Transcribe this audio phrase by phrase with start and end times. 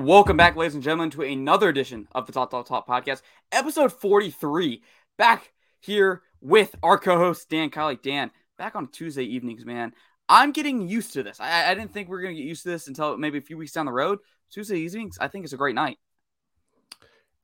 [0.00, 3.20] Welcome back, ladies and gentlemen, to another edition of the Top Talk Talk podcast,
[3.52, 4.82] episode 43.
[5.18, 8.00] Back here with our co host, Dan Kiley.
[8.00, 9.92] Dan, back on Tuesday evenings, man.
[10.26, 11.38] I'm getting used to this.
[11.38, 13.42] I, I didn't think we are going to get used to this until maybe a
[13.42, 14.20] few weeks down the road.
[14.50, 15.98] Tuesday evenings, I think it's a great night.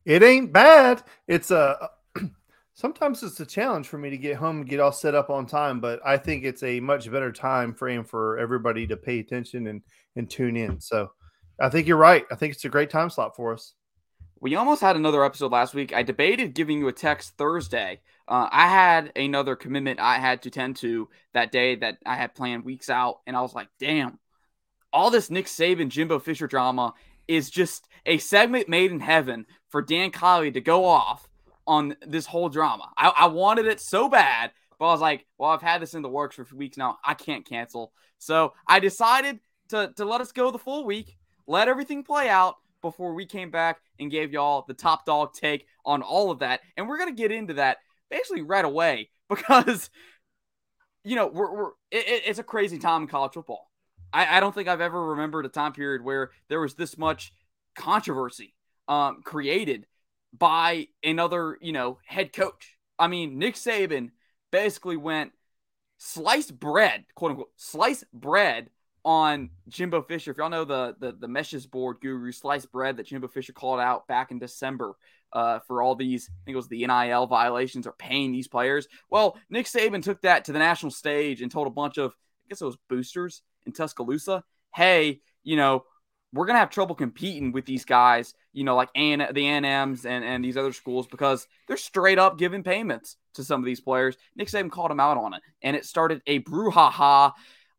[0.06, 1.02] It ain't bad.
[1.28, 1.90] It's a
[2.72, 5.44] sometimes it's a challenge for me to get home and get all set up on
[5.44, 9.66] time, but I think it's a much better time frame for everybody to pay attention
[9.66, 9.82] and
[10.16, 10.80] and tune in.
[10.80, 11.10] So
[11.58, 12.24] I think you're right.
[12.30, 13.74] I think it's a great time slot for us.
[14.40, 15.94] We almost had another episode last week.
[15.94, 18.00] I debated giving you a text Thursday.
[18.28, 22.34] Uh, I had another commitment I had to tend to that day that I had
[22.34, 24.18] planned weeks out, and I was like, damn,
[24.92, 26.92] all this Nick Saban, Jimbo Fisher drama
[27.28, 31.28] is just a segment made in heaven for Dan Kiley to go off
[31.66, 32.90] on this whole drama.
[32.96, 36.02] I, I wanted it so bad, but I was like, well, I've had this in
[36.02, 36.98] the works for weeks now.
[37.04, 37.92] I can't cancel.
[38.18, 39.40] So I decided
[39.70, 41.16] to, to let us go the full week,
[41.46, 45.66] let everything play out before we came back and gave y'all the top dog take
[45.84, 46.60] on all of that.
[46.76, 47.78] And we're going to get into that
[48.10, 49.90] basically right away because,
[51.04, 53.70] you know, we're, we're it, it's a crazy time in college football.
[54.12, 57.32] I, I don't think I've ever remembered a time period where there was this much
[57.74, 58.54] controversy
[58.88, 59.86] um, created
[60.36, 62.76] by another, you know, head coach.
[62.98, 64.10] I mean, Nick Saban
[64.50, 65.32] basically went
[65.98, 68.70] sliced bread, quote unquote, sliced bread
[69.06, 70.32] on Jimbo Fisher.
[70.32, 73.78] If y'all know the the, the meshes board guru sliced bread that Jimbo Fisher called
[73.78, 74.96] out back in December
[75.32, 78.88] uh, for all these, I think it was the NIL violations or paying these players.
[79.08, 82.48] Well, Nick Saban took that to the national stage and told a bunch of, I
[82.48, 84.42] guess it was boosters in Tuscaloosa,
[84.74, 85.84] hey, you know,
[86.32, 90.24] we're gonna have trouble competing with these guys, you know, like and the A&Ms and
[90.24, 94.16] and these other schools because they're straight up giving payments to some of these players.
[94.34, 97.32] Nick Saban called him out on it, and it started a brouhaha,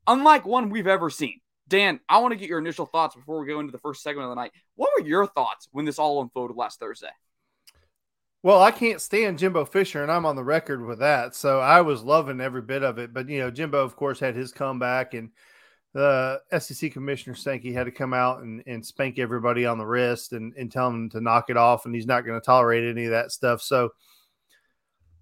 [0.08, 1.40] unlike one we've ever seen.
[1.68, 4.26] Dan, I want to get your initial thoughts before we go into the first segment
[4.26, 4.54] of the night.
[4.76, 7.10] What were your thoughts when this all unfolded last Thursday?
[8.44, 11.36] Well, I can't stand Jimbo Fisher, and I'm on the record with that.
[11.36, 13.14] So I was loving every bit of it.
[13.14, 15.32] But you know, Jimbo, of course, had his comeback, and
[15.94, 20.32] the SEC commissioner Sankey had to come out and, and spank everybody on the wrist
[20.34, 23.06] and, and tell them to knock it off, and he's not going to tolerate any
[23.06, 23.62] of that stuff.
[23.62, 23.90] So,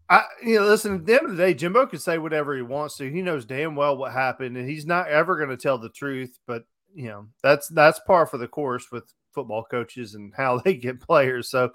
[0.09, 0.95] I you know, listen.
[0.95, 3.09] At the end of the day, Jimbo can say whatever he wants to.
[3.09, 6.37] He knows damn well what happened, and he's not ever going to tell the truth.
[6.45, 10.75] But you know, that's that's par for the course with football coaches and how they
[10.75, 11.49] get players.
[11.49, 11.71] So.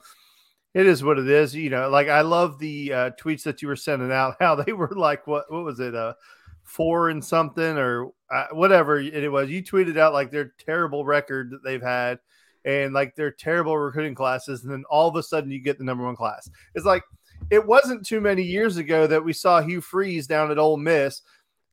[0.73, 1.89] It is what it is, you know.
[1.89, 4.37] Like I love the uh, tweets that you were sending out.
[4.41, 5.97] How they were like, what what was it?
[5.97, 6.13] Uh,
[6.63, 9.51] four and something or uh, whatever it was.
[9.51, 12.21] You tweeted out like their terrible record that they've had
[12.65, 15.85] and like their terrible recruiting classes, and then all of a sudden you get the
[15.85, 16.49] number one class.
[16.75, 17.03] It's like
[17.51, 21.23] it wasn't too many years ago that we saw Hugh Freeze down at Ole Miss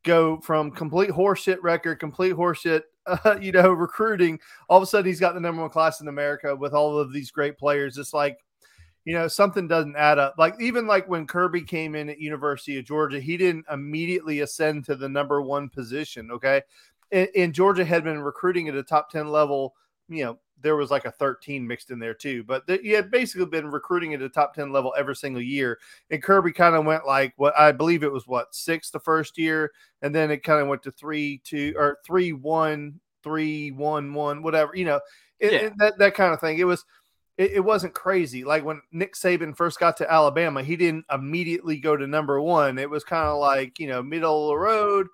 [0.04, 4.40] go from complete horseshit record, complete horseshit, uh, you know, recruiting.
[4.70, 7.12] All of a sudden he's got the number one class in America with all of
[7.12, 7.98] these great players.
[7.98, 8.38] It's like
[9.08, 12.78] you know something doesn't add up like even like when kirby came in at university
[12.78, 16.62] of georgia he didn't immediately ascend to the number one position okay
[17.14, 19.74] and, and, georgia had been recruiting at a top 10 level
[20.10, 23.12] you know there was like a 13 mixed in there too but the, he had
[23.12, 25.78] basically been recruiting at a top 10 level every single year
[26.10, 29.38] and kirby kind of went like what i believe it was what six the first
[29.38, 34.14] year and then it kind of went to three two or three one three one
[34.14, 35.00] one whatever you know
[35.40, 35.70] it, yeah.
[35.78, 36.86] that, that kind of thing it was
[37.38, 38.44] it, it, wasn't crazy.
[38.44, 42.80] Like when Nick Saban first got to Alabama, he didn't immediately go to number one.
[42.80, 45.08] It was kind of like, you know, middle of the road,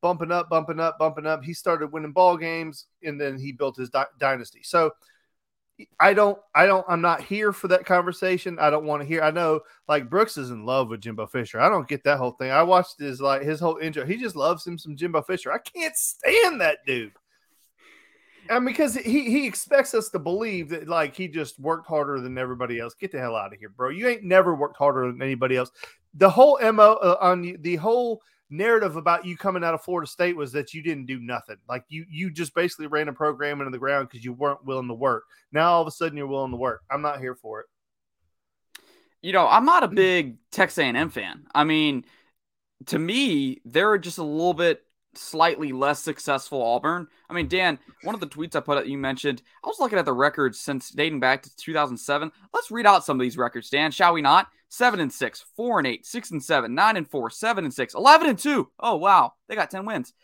[0.00, 1.44] bumping up, bumping up, bumping up.
[1.44, 4.60] He started winning ball games and then he built his di- dynasty.
[4.62, 4.92] So
[5.98, 8.58] I don't, I don't, I'm not here for that conversation.
[8.58, 9.22] I don't want to hear.
[9.22, 11.60] I know like Brooks is in love with Jimbo Fisher.
[11.60, 12.50] I don't get that whole thing.
[12.50, 14.04] I watched his like his whole intro.
[14.04, 15.52] He just loves him some Jimbo Fisher.
[15.52, 17.12] I can't stand that dude.
[18.48, 22.36] And because he he expects us to believe that like he just worked harder than
[22.36, 22.94] everybody else.
[22.94, 23.90] Get the hell out of here, bro.
[23.90, 25.70] You ain't never worked harder than anybody else.
[26.14, 30.36] The whole mo uh, on the whole narrative about you coming out of Florida State
[30.36, 31.56] was that you didn't do nothing.
[31.68, 34.88] Like you you just basically ran a program into the ground because you weren't willing
[34.88, 35.24] to work.
[35.52, 36.82] Now all of a sudden you're willing to work.
[36.90, 37.66] I'm not here for it.
[39.22, 39.94] You know, I'm not a hmm.
[39.94, 41.46] big Texas A&M fan.
[41.54, 42.04] I mean,
[42.86, 44.82] to me, they're just a little bit
[45.14, 47.08] slightly less successful Auburn.
[47.28, 49.98] I mean, Dan, one of the tweets I put out, you mentioned, I was looking
[49.98, 52.30] at the records since dating back to 2007.
[52.54, 54.46] Let's read out some of these records, Dan, shall we not?
[54.70, 57.94] 7 and 6, 4 and 8, 6 and 7, 9 and 4, 7 and 6,
[57.94, 58.70] 11 and 2.
[58.78, 59.32] Oh, wow.
[59.48, 60.14] They got 10 wins.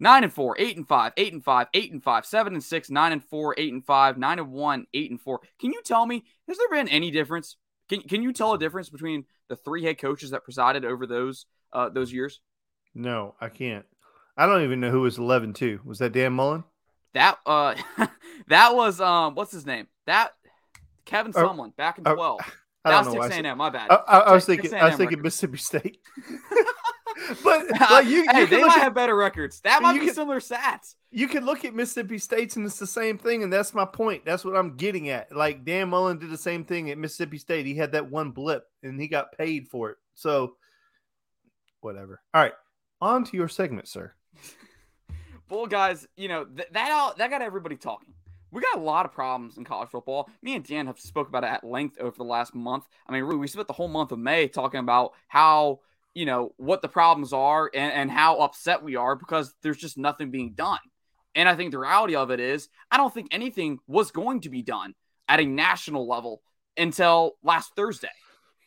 [0.00, 2.90] 9 and 4, 8 and 5, 8 and 5, 8 and 5, 7 and 6,
[2.90, 5.40] 9 and 4, 8 and 5, 9 and 1, 8 and 4.
[5.60, 7.56] Can you tell me, has there been any difference?
[7.88, 11.46] Can, can you tell a difference between the three head coaches that presided over those
[11.72, 12.40] uh, those years?
[12.94, 13.84] No, I can't.
[14.36, 15.80] I don't even know who was 11 2.
[15.84, 16.64] Was that Dan Mullen?
[17.14, 17.74] That uh
[18.48, 19.86] that was um, what's his name?
[20.06, 20.32] That
[21.04, 22.40] Kevin Oh, Sumlin back in oh, twelve.
[22.84, 23.20] I don't was know.
[23.22, 23.58] Texas A&M.
[23.58, 23.90] My bad.
[23.90, 24.72] I, I, I was thinking.
[24.74, 25.24] I was thinking record.
[25.24, 25.98] Mississippi State.
[27.44, 29.60] but like, you, hey, you they might at, have better records.
[29.60, 30.94] That might be can- similar stats.
[31.10, 34.24] you can look at Mississippi State's and it's the same thing, and that's my point.
[34.24, 35.34] That's what I'm getting at.
[35.34, 37.66] Like Dan Mullen did the same thing at Mississippi State.
[37.66, 39.98] He had that one blip, and he got paid for it.
[40.14, 40.54] So,
[41.80, 42.20] whatever.
[42.34, 42.54] All right,
[43.00, 44.12] on to your segment, sir.
[45.48, 48.14] Well, guys, you know th- that all that got everybody talking.
[48.52, 50.28] We got a lot of problems in college football.
[50.42, 52.84] Me and Dan have spoke about it at length over the last month.
[53.06, 55.80] I mean, really, we spent the whole month of May talking about how
[56.14, 59.96] you know what the problems are and, and how upset we are because there's just
[59.96, 60.80] nothing being done.
[61.34, 64.48] And I think the reality of it is, I don't think anything was going to
[64.48, 64.94] be done
[65.28, 66.42] at a national level
[66.76, 68.08] until last Thursday.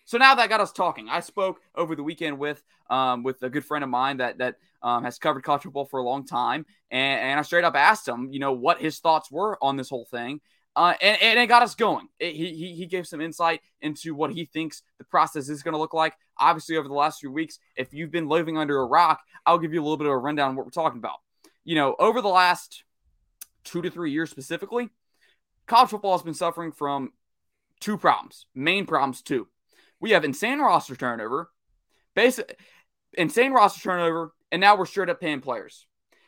[0.06, 1.08] So now that got us talking.
[1.10, 4.56] I spoke over the weekend with um, with a good friend of mine that that
[4.82, 8.08] um, has covered college football for a long time, and, and I straight up asked
[8.08, 10.42] him, you know, what his thoughts were on this whole thing,
[10.76, 12.08] uh, and, and it got us going.
[12.20, 15.80] It, he, he gave some insight into what he thinks the process is going to
[15.80, 16.16] look like.
[16.38, 19.74] Obviously, over the last few weeks, if you've been living under a rock, I'll give
[19.74, 21.18] you a little bit of a rundown of what we're talking about.
[21.64, 22.84] You know, over the last
[23.64, 24.90] two to three years specifically,
[25.66, 27.14] college football has been suffering from
[27.80, 29.48] two problems, main problems too.
[30.04, 31.50] We have insane roster turnover,
[32.14, 32.60] basic
[33.14, 35.88] insane roster turnover, and now we're straight up paying players.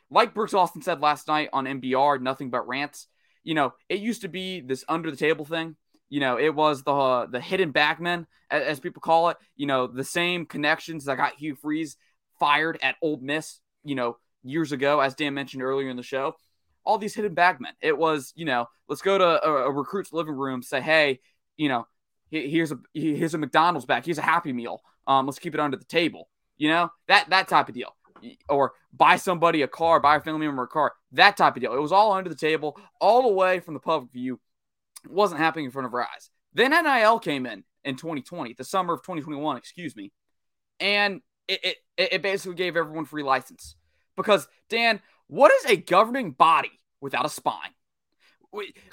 [0.10, 3.08] Like Brooks Austin said last night on NBR, nothing but rants.
[3.44, 5.76] You know, it used to be this under the table thing.
[6.08, 9.38] You know, it was the uh, the hidden bagmen, as, as people call it.
[9.58, 11.98] You know, the same connections that got Hugh Freeze
[12.40, 13.60] fired at Ole Miss.
[13.84, 16.38] You know, years ago, as Dan mentioned earlier in the show.
[16.86, 17.74] All these hidden bagmen.
[17.82, 21.20] It was, you know, let's go to a, a recruit's living room, say, hey,
[21.58, 21.88] you know,
[22.30, 24.06] here's a here's a McDonald's back.
[24.06, 24.82] Here's a Happy Meal.
[25.08, 26.30] Um, let's keep it under the table.
[26.58, 27.96] You know that that type of deal.
[28.50, 30.94] Or buy somebody a car, buy a family member a car.
[31.12, 31.74] That type of deal.
[31.76, 34.40] It was all under the table, all away from the public view.
[35.04, 36.32] It wasn't happening in front of our eyes.
[36.54, 40.12] Then NIL came in in 2020, the summer of 2021, excuse me,
[40.80, 43.76] and it it, it basically gave everyone free license.
[44.16, 46.72] Because Dan, what is a governing body
[47.02, 47.74] without a spine?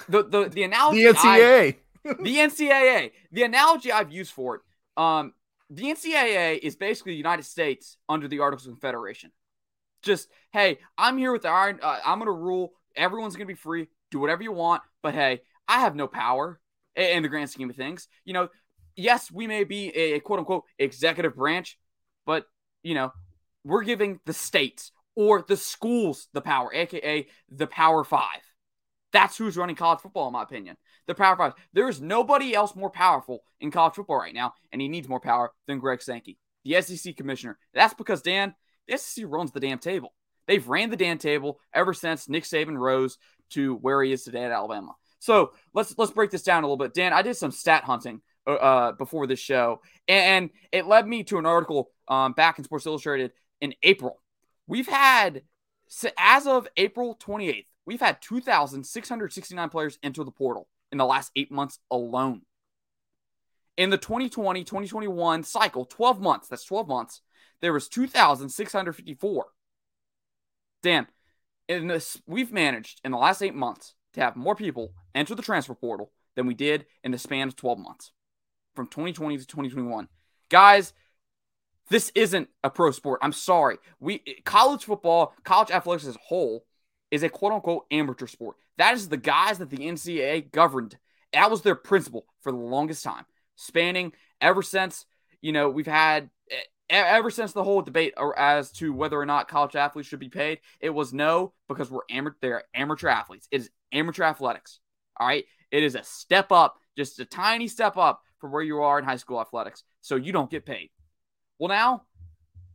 [0.09, 1.77] The the the analogy The I- NCAA.
[2.05, 3.13] The NCAA.
[3.31, 4.61] The analogy I've used for it,
[4.97, 5.33] um,
[5.71, 9.31] the NCAA is basically the United States under the Articles of Confederation.
[10.03, 11.79] Just hey, I'm here with the iron.
[11.83, 12.73] Uh, I'm gonna rule.
[12.97, 13.89] Everyone's gonna be free.
[14.11, 14.83] Do whatever you want.
[15.03, 16.61] But hey, I have no power
[16.97, 18.09] in the grand scheme of things.
[18.25, 18.49] You know,
[18.97, 21.79] yes, we may be a, a quote unquote executive branch,
[22.27, 22.47] but
[22.83, 23.13] you know,
[23.65, 28.41] we're giving the states or the schools the power, aka the Power Five.
[29.13, 30.77] That's who's running college football, in my opinion
[31.07, 31.55] the Power Five.
[31.73, 35.21] There is nobody else more powerful in college football right now, and he needs more
[35.21, 37.59] power than Greg Sankey, the SEC commissioner.
[37.75, 38.55] That's because Dan,
[38.89, 40.13] the SEC runs the damn table.
[40.47, 43.19] They've ran the damn table ever since Nick Saban rose
[43.51, 44.95] to where he is today at Alabama.
[45.19, 46.95] So let's let's break this down a little bit.
[46.95, 51.23] Dan, I did some stat hunting uh, uh, before this show, and it led me
[51.25, 54.21] to an article um, back in Sports Illustrated in April.
[54.67, 55.43] We've had,
[56.19, 61.51] as of April 28th, we've had 2,669 players enter the portal in the last eight
[61.51, 62.43] months alone.
[63.77, 67.23] In the 2020 2021 cycle, 12 months, that's 12 months,
[67.61, 69.47] there was 2,654.
[70.83, 71.07] Dan,
[71.69, 75.43] in this, we've managed in the last eight months to have more people enter the
[75.43, 78.13] transfer portal than we did in the span of 12 months
[78.75, 80.09] from 2020 to 2021.
[80.49, 80.93] Guys,
[81.89, 83.21] this isn't a pro sport.
[83.23, 83.79] I'm sorry.
[84.01, 86.65] We college football, college athletics as a whole
[87.13, 88.57] is a quote unquote amateur sport.
[88.79, 90.99] That is the guys that the NCAA governed.
[91.33, 95.07] That was their principle for the longest time, spanning ever since,
[95.41, 96.31] you know, we've had
[96.91, 100.59] ever since the whole debate as to whether or not college athletes should be paid.
[100.81, 103.47] It was no because we're amateur they're amateur athletes.
[103.51, 104.81] It is amateur athletics.
[105.19, 105.45] All right?
[105.71, 109.05] It is a step up, just a tiny step up from where you are in
[109.05, 109.85] high school athletics.
[110.01, 110.91] So you don't get paid.
[111.59, 112.03] Well, now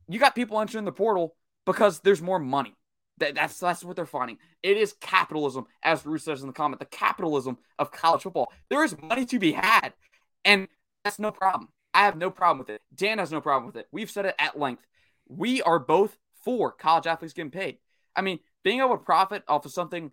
[0.07, 2.75] you got people entering the portal because there's more money.
[3.19, 4.37] That, that's that's what they're finding.
[4.61, 8.51] It is capitalism, as Bruce says in the comment, the capitalism of college football.
[8.69, 9.93] There is money to be had,
[10.45, 10.67] and
[11.03, 11.69] that's no problem.
[11.93, 12.81] I have no problem with it.
[12.93, 13.87] Dan has no problem with it.
[13.91, 14.85] We've said it at length.
[15.27, 17.77] We are both for college athletes getting paid.
[18.15, 20.11] I mean, being able to profit off of something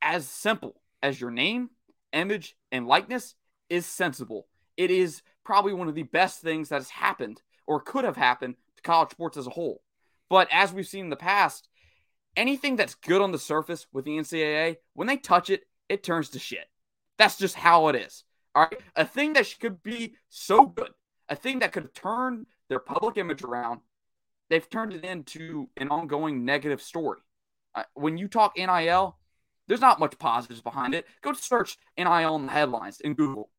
[0.00, 1.70] as simple as your name,
[2.12, 3.34] image, and likeness
[3.68, 4.46] is sensible.
[4.76, 8.56] It is probably one of the best things that has happened or could have happened
[8.76, 9.82] to college sports as a whole.
[10.30, 11.68] But as we've seen in the past,
[12.36, 16.30] anything that's good on the surface with the NCAA, when they touch it, it turns
[16.30, 16.68] to shit.
[17.18, 18.24] That's just how it is.
[18.54, 18.80] All right.
[18.96, 20.90] A thing that could be so good,
[21.28, 23.80] a thing that could turn their public image around,
[24.50, 27.20] they've turned it into an ongoing negative story.
[27.74, 29.16] Uh, when you talk NIL,
[29.68, 31.06] There's not much positives behind it.
[31.20, 33.50] Go search NIL in the headlines in Google.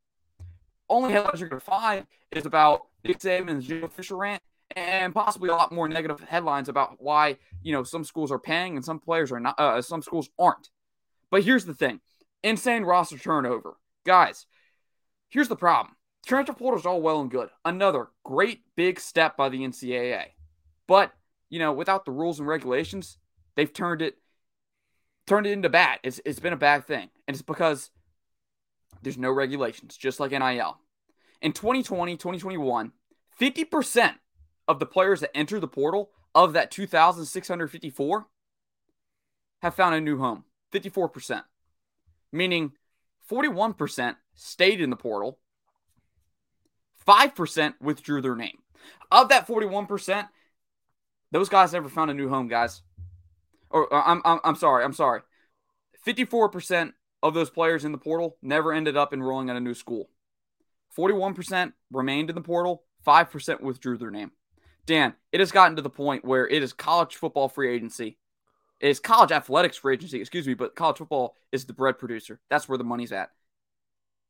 [0.89, 4.41] Only headlines you're going to find is about Nick Saban and Jimbo Fisher rant,
[4.75, 8.75] and possibly a lot more negative headlines about why you know some schools are paying
[8.75, 9.59] and some players are not.
[9.59, 10.69] Uh, some schools aren't.
[11.31, 11.99] But here's the thing:
[12.43, 14.45] insane roster turnover, guys.
[15.29, 15.95] Here's the problem:
[16.25, 17.49] transfer portal is all well and good.
[17.65, 20.25] Another great big step by the NCAA,
[20.87, 21.11] but
[21.49, 23.17] you know without the rules and regulations,
[23.55, 24.17] they've turned it
[25.29, 25.99] turned it into bad.
[26.03, 27.09] It's, it's been a bad thing.
[27.27, 27.91] And it's because
[29.03, 30.77] there's no regulations, just like NIL.
[31.41, 32.91] In 2020, 2021,
[33.39, 34.15] 50%
[34.69, 38.27] of the players that entered the portal of that 2,654
[39.61, 40.45] have found a new home.
[40.71, 41.43] 54%.
[42.31, 42.71] Meaning
[43.29, 45.39] 41% stayed in the portal,
[47.05, 48.59] 5% withdrew their name.
[49.11, 50.29] Of that 41%,
[51.31, 52.81] those guys never found a new home, guys
[53.69, 55.21] or uh, I'm, I'm, I'm sorry, I'm sorry.
[56.05, 60.09] 54% of those players in the portal never ended up enrolling at a new school.
[60.97, 64.31] 41% remained in the portal, 5% withdrew their name.
[64.89, 68.17] Dan, it has gotten to the point where it is college football free agency.
[68.81, 72.39] It is college athletics free agency, excuse me, but college football is the bread producer.
[72.49, 73.29] That's where the money's at.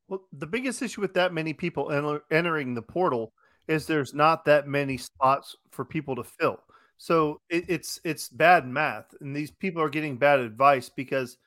[0.10, 3.32] Well, the biggest issue with that many people enter- entering the portal
[3.70, 6.60] is there's not that many spots for people to fill.
[6.98, 11.38] So it, it's it's bad math, and these people are getting bad advice because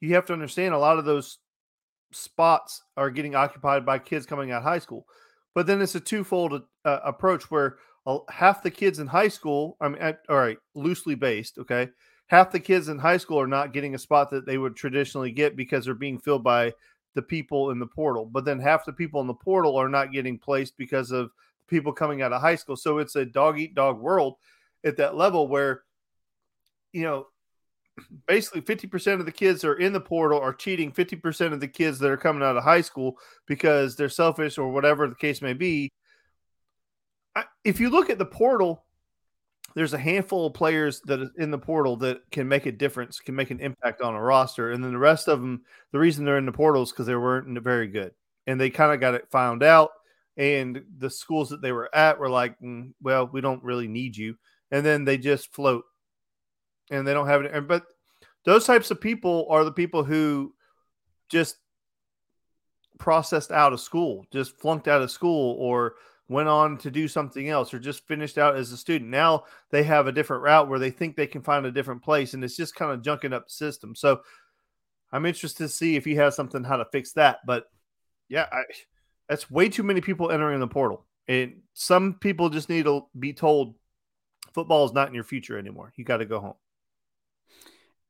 [0.00, 1.38] you have to understand a lot of those
[2.12, 5.04] spots are getting occupied by kids coming out of high school.
[5.52, 7.78] But then it's a twofold uh, approach where
[8.28, 11.88] half the kids in high school, I mean, all right, loosely based, okay,
[12.28, 15.30] half the kids in high school are not getting a spot that they would traditionally
[15.32, 16.72] get because they're being filled by
[17.14, 18.26] the people in the portal.
[18.26, 21.30] But then half the people in the portal are not getting placed because of
[21.68, 22.76] people coming out of high school.
[22.76, 24.36] So it's a dog eat dog world
[24.84, 25.82] at that level where,
[26.92, 27.26] you know,
[28.26, 31.68] basically 50% of the kids that are in the portal are cheating 50% of the
[31.68, 35.40] kids that are coming out of high school because they're selfish or whatever the case
[35.40, 35.90] may be.
[37.64, 38.84] If you look at the portal,
[39.74, 43.20] there's a handful of players that is in the portal that can make a difference,
[43.20, 44.72] can make an impact on a roster.
[44.72, 45.62] And then the rest of them,
[45.92, 48.12] the reason they're in the portal is because they weren't very good.
[48.46, 49.90] And they kind of got it found out.
[50.36, 54.16] And the schools that they were at were like, mm, well, we don't really need
[54.16, 54.36] you
[54.70, 55.84] and then they just float
[56.90, 57.68] and they don't have it.
[57.68, 57.84] But
[58.44, 60.54] those types of people are the people who
[61.28, 61.56] just
[62.98, 65.94] processed out of school, just flunked out of school, or
[66.28, 69.10] went on to do something else, or just finished out as a student.
[69.10, 72.34] Now they have a different route where they think they can find a different place,
[72.34, 73.94] and it's just kind of junking up the system.
[73.94, 74.20] So
[75.12, 77.38] I'm interested to see if he has something how to fix that.
[77.46, 77.66] But
[78.28, 78.62] yeah, I,
[79.28, 81.04] that's way too many people entering the portal.
[81.28, 83.74] And some people just need to be told
[84.52, 85.92] football is not in your future anymore.
[85.96, 86.54] You got to go home.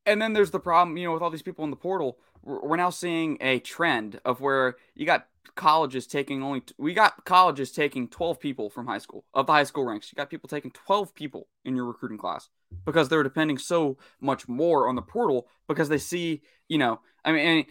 [0.04, 2.76] And then there's the problem, you know, with all these people in the portal, we're
[2.76, 8.08] now seeing a trend of where you got colleges taking only we got colleges taking
[8.08, 10.10] 12 people from high school of the high school ranks.
[10.10, 12.48] You got people taking 12 people in your recruiting class
[12.84, 17.32] because they're depending so much more on the portal because they see, you know, I
[17.32, 17.66] mean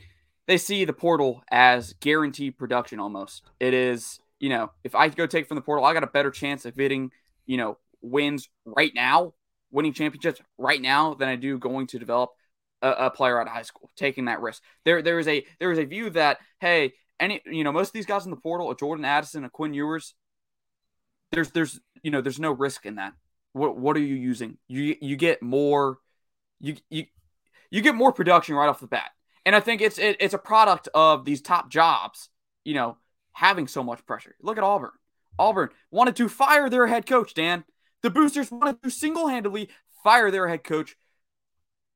[0.47, 3.43] they see the portal as guaranteed production almost.
[3.59, 6.31] It is, you know, if I go take from the portal, I got a better
[6.31, 7.11] chance of hitting,
[7.45, 9.33] you know, wins right now,
[9.71, 12.31] winning championships right now, than I do going to develop
[12.81, 14.61] a player out of high school, taking that risk.
[14.83, 17.93] There, there is a there is a view that hey, any you know most of
[17.93, 20.13] these guys in the portal, a Jordan Addison, a Quinn Ewers,
[21.31, 23.13] there's there's you know there's no risk in that.
[23.53, 24.57] What what are you using?
[24.67, 25.99] You you get more,
[26.59, 27.05] you you
[27.71, 29.11] you get more production right off the bat,
[29.45, 32.29] and I think it's it, it's a product of these top jobs.
[32.63, 32.97] You know,
[33.33, 34.35] having so much pressure.
[34.41, 34.91] Look at Auburn.
[35.37, 37.63] Auburn wanted to fire their head coach, Dan.
[38.01, 39.69] The Boosters wanted to single handedly
[40.03, 40.95] fire their head coach,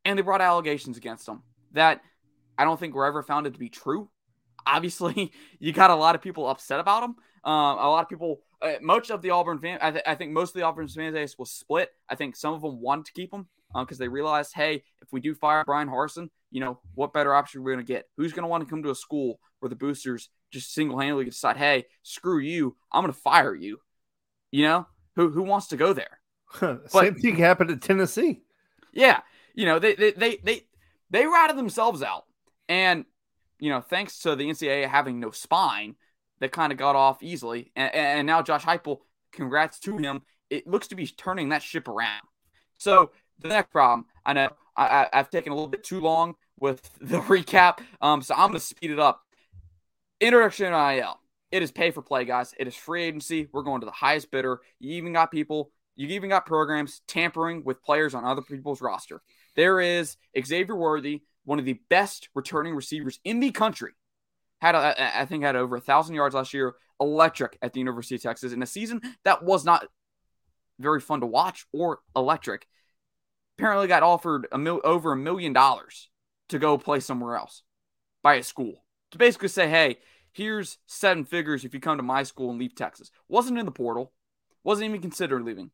[0.05, 2.01] and they brought allegations against them that
[2.57, 4.09] I don't think were ever founded to be true.
[4.65, 7.15] Obviously, you got a lot of people upset about them.
[7.43, 10.31] Um, a lot of people, uh, much of the Auburn fan, I, th- I, think
[10.31, 11.89] most of the Auburn fan base was split.
[12.09, 15.11] I think some of them wanted to keep him because uh, they realized, hey, if
[15.11, 18.09] we do fire Bryan Harsin, you know, what better option we're we going to get?
[18.17, 21.25] Who's going to want to come to a school where the boosters just single handedly
[21.25, 23.79] decide, hey, screw you, I'm going to fire you?
[24.51, 26.19] You know, who who wants to go there?
[26.59, 28.41] but, Same thing happened at Tennessee.
[28.91, 29.21] Yeah,
[29.53, 30.61] you know they they they they,
[31.11, 32.25] they ratted themselves out,
[32.67, 33.05] and
[33.59, 35.95] you know thanks to the NCAA having no spine,
[36.39, 38.99] they kind of got off easily, and, and now Josh Heupel,
[39.31, 40.21] congrats to him.
[40.49, 42.23] It looks to be turning that ship around.
[42.77, 46.89] So the next problem, I know I, have taken a little bit too long with
[47.01, 49.21] the recap, um, so I'm gonna speed it up.
[50.19, 51.19] Introduction to IL.
[51.51, 52.53] It is pay for play, guys.
[52.59, 53.47] It is free agency.
[53.51, 54.59] We're going to the highest bidder.
[54.79, 59.21] You even got people, you even got programs tampering with players on other people's roster.
[59.55, 63.93] There is Xavier Worthy one of the best returning receivers in the country.
[64.61, 66.75] Had a, I think had over a thousand yards last year.
[67.01, 69.87] Electric at the University of Texas in a season that was not
[70.77, 72.67] very fun to watch or electric.
[73.57, 76.09] Apparently, got offered a mil, over a million dollars
[76.49, 77.63] to go play somewhere else
[78.21, 79.97] by a school to basically say, "Hey,
[80.31, 83.71] here's seven figures if you come to my school and leave Texas." Wasn't in the
[83.71, 84.13] portal.
[84.63, 85.71] Wasn't even considered leaving.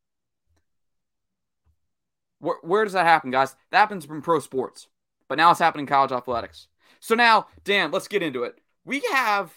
[2.40, 3.58] Where, where does that happen, guys?
[3.72, 4.88] That happens in pro sports,
[5.28, 6.68] but now it's happening in college athletics.
[7.00, 8.60] So now, Dan, let's get into it.
[8.84, 9.54] We have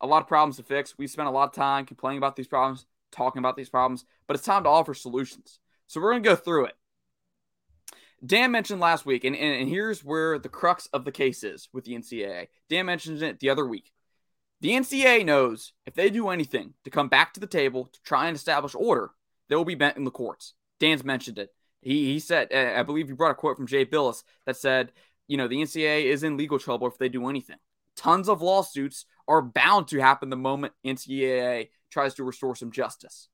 [0.00, 0.98] a lot of problems to fix.
[0.98, 4.36] We spent a lot of time complaining about these problems, talking about these problems, but
[4.36, 5.58] it's time to offer solutions.
[5.86, 6.74] So we're going to go through it.
[8.24, 11.68] Dan mentioned last week, and, and, and, here's where the crux of the case is
[11.72, 12.48] with the NCAA.
[12.70, 13.90] Dan mentioned it the other week.
[14.60, 18.28] The NCAA knows if they do anything to come back to the table to try
[18.28, 19.10] and establish order,
[19.48, 20.54] they will be bent in the courts.
[20.78, 21.50] Dan's mentioned it.
[21.80, 24.92] He, he said, I believe he brought a quote from Jay Bilas that said,
[25.32, 27.56] you know, the NCAA is in legal trouble if they do anything.
[27.96, 33.28] Tons of lawsuits are bound to happen the moment NCAA tries to restore some justice.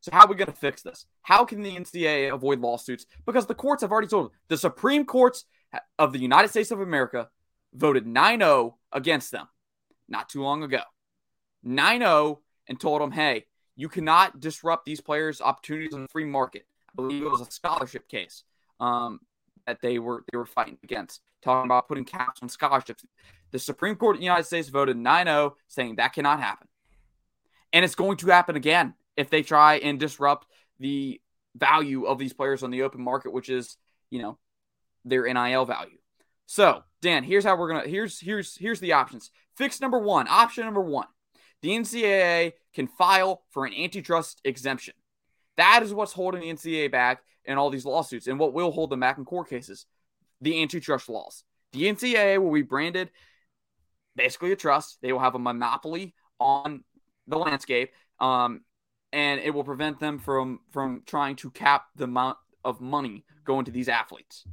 [0.00, 1.04] So how are we going to fix this?
[1.20, 3.04] How can the NCAA avoid lawsuits?
[3.26, 4.32] Because the courts have already told them.
[4.48, 5.44] The Supreme Courts
[5.98, 7.28] of the United States of America
[7.74, 9.46] voted 9-0 against them
[10.08, 10.80] not too long ago.
[11.66, 13.44] 9-0 and told them, hey,
[13.76, 16.66] you cannot disrupt these players' opportunities in the free market.
[16.88, 18.42] I believe it was a scholarship case
[18.80, 19.20] um,
[19.66, 23.04] that they were they were fighting against, talking about putting caps on scholarships.
[23.50, 26.68] The Supreme Court of the United States voted 9-0 saying that cannot happen.
[27.72, 30.46] And it's going to happen again if they try and disrupt
[30.78, 31.20] the
[31.54, 33.76] value of these players on the open market, which is,
[34.10, 34.38] you know,
[35.04, 35.98] their NIL value.
[36.46, 39.30] So, Dan, here's how we're gonna here's here's here's the options.
[39.56, 41.06] Fix number one, option number one.
[41.62, 44.94] The NCAA can file for an antitrust exemption.
[45.56, 48.90] That is what's holding the NCAA back in all these lawsuits and what will hold
[48.90, 49.86] them back in court cases.
[50.42, 51.44] The antitrust laws.
[51.72, 53.10] The NCAA will be branded
[54.14, 54.98] basically a trust.
[55.00, 56.84] They will have a monopoly on
[57.26, 57.92] the landscape.
[58.20, 58.62] Um,
[59.12, 63.64] and it will prevent them from from trying to cap the amount of money going
[63.66, 64.44] to these athletes.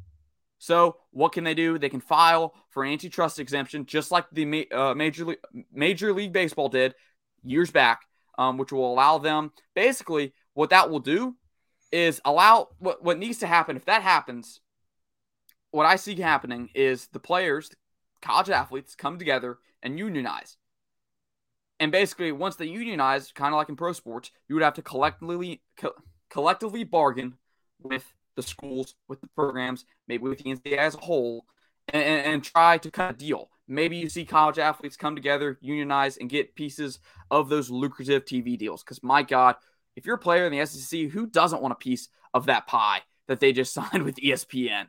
[0.58, 1.78] So what can they do?
[1.78, 5.40] They can file for antitrust exemption, just like the uh, major league,
[5.72, 6.96] major league baseball did
[7.44, 8.02] years back,
[8.38, 9.54] um, which will allow them.
[9.74, 11.36] Basically, what that will do
[11.94, 13.78] is allow what what needs to happen.
[13.78, 14.60] If that happens,
[15.72, 17.72] what I see happening is the players,
[18.22, 20.58] college athletes, come together and unionize.
[21.80, 24.82] And basically, once they unionize, kind of like in pro sports, you would have to
[24.82, 25.94] collectively co-
[26.30, 27.36] collectively bargain
[27.82, 31.46] with the schools, with the programs, maybe with the NCAA as a whole,
[31.94, 33.50] and, and try to cut a deal.
[33.68, 37.00] Maybe you see college athletes come together, unionize, and get pieces
[37.32, 38.84] of those lucrative TV deals.
[38.84, 39.56] Because my God,
[39.96, 43.02] if you're a player in the SEC, who doesn't want a piece of that pie
[43.28, 44.88] that they just signed with ESPN?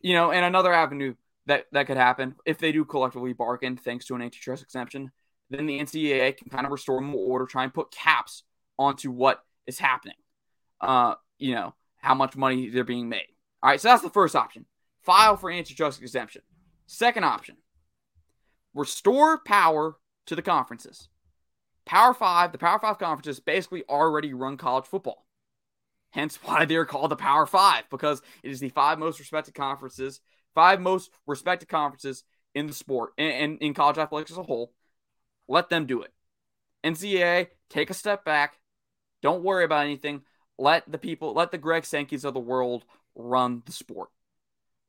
[0.00, 1.14] You know, and another avenue
[1.46, 5.10] that that could happen if they do collectively bargain, thanks to an antitrust exemption,
[5.50, 8.42] then the NCAA can kind of restore more order, try and put caps
[8.78, 10.16] onto what is happening.
[10.80, 13.26] Uh, you know, how much money they're being made.
[13.62, 14.66] All right, so that's the first option.
[15.02, 16.42] File for antitrust exemption.
[16.86, 17.56] Second option,
[18.74, 21.08] restore power to the conferences.
[21.84, 25.26] Power Five, the Power Five conferences basically already run college football.
[26.10, 30.20] Hence why they're called the Power Five, because it is the five most respected conferences,
[30.54, 34.72] five most respected conferences in the sport and in college athletics as a whole.
[35.48, 36.12] Let them do it.
[36.84, 38.58] NCAA, take a step back.
[39.22, 40.22] Don't worry about anything.
[40.58, 44.08] Let the people, let the Greg Sankeys of the world run the sport.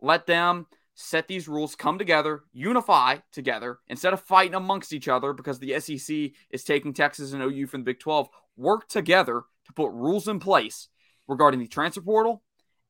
[0.01, 5.33] Let them set these rules, come together, unify together instead of fighting amongst each other
[5.33, 8.29] because the SEC is taking Texas and OU from the Big 12.
[8.57, 10.89] Work together to put rules in place
[11.29, 12.43] regarding the transfer portal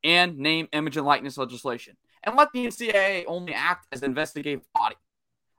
[0.04, 1.97] and name, image, and likeness legislation.
[2.23, 4.95] And let the NCAA only act as an investigative body.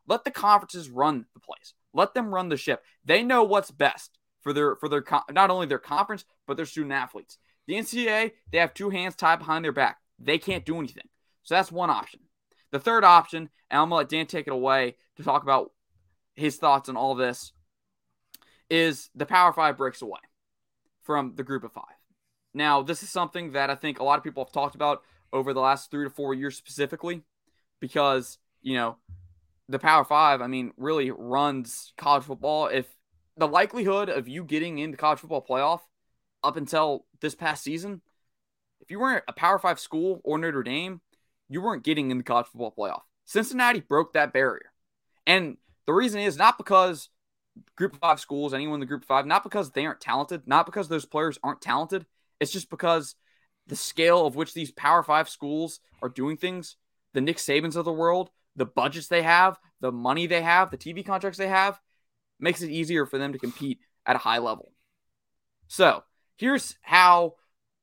[0.08, 1.74] Let the conferences run the place.
[1.94, 2.82] Let them run the ship.
[3.04, 6.92] They know what's best for their for their not only their conference but their student
[6.92, 7.38] athletes.
[7.66, 9.98] The NCAA they have two hands tied behind their back.
[10.18, 11.08] They can't do anything.
[11.42, 12.20] So that's one option.
[12.72, 15.72] The third option, and I'm gonna let Dan take it away to talk about
[16.34, 17.52] his thoughts on all this,
[18.68, 20.20] is the Power Five breaks away
[21.02, 21.99] from the Group of Five.
[22.52, 25.52] Now, this is something that I think a lot of people have talked about over
[25.52, 27.22] the last three to four years specifically,
[27.80, 28.96] because you know
[29.68, 32.66] the Power Five, I mean, really runs college football.
[32.66, 32.86] If
[33.36, 35.80] the likelihood of you getting into college football playoff
[36.42, 38.00] up until this past season,
[38.80, 41.00] if you weren't a Power Five school or Notre Dame,
[41.48, 43.02] you weren't getting in the college football playoff.
[43.24, 44.72] Cincinnati broke that barrier.
[45.26, 47.08] And the reason is not because
[47.76, 50.88] group five schools, anyone in the group five, not because they aren't talented, not because
[50.88, 52.06] those players aren't talented.
[52.40, 53.14] It's just because
[53.66, 56.76] the scale of which these power five schools are doing things
[57.12, 60.78] the Nick Sabans of the world, the budgets they have, the money they have, the
[60.78, 61.80] TV contracts they have,
[62.38, 64.72] makes it easier for them to compete at a high level.
[65.66, 66.04] So
[66.36, 67.34] here's how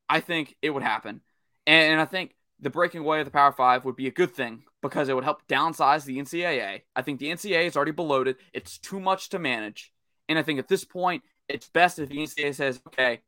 [0.10, 1.22] I think it would happen.
[1.66, 4.64] And I think the breaking away of the Power Five would be a good thing
[4.82, 6.82] because it would help downsize the NCAA.
[6.96, 8.38] I think the NCAA is already bloated.
[8.54, 9.92] It's too much to manage.
[10.30, 13.22] And I think at this point, it's best if the NCAA says, okay,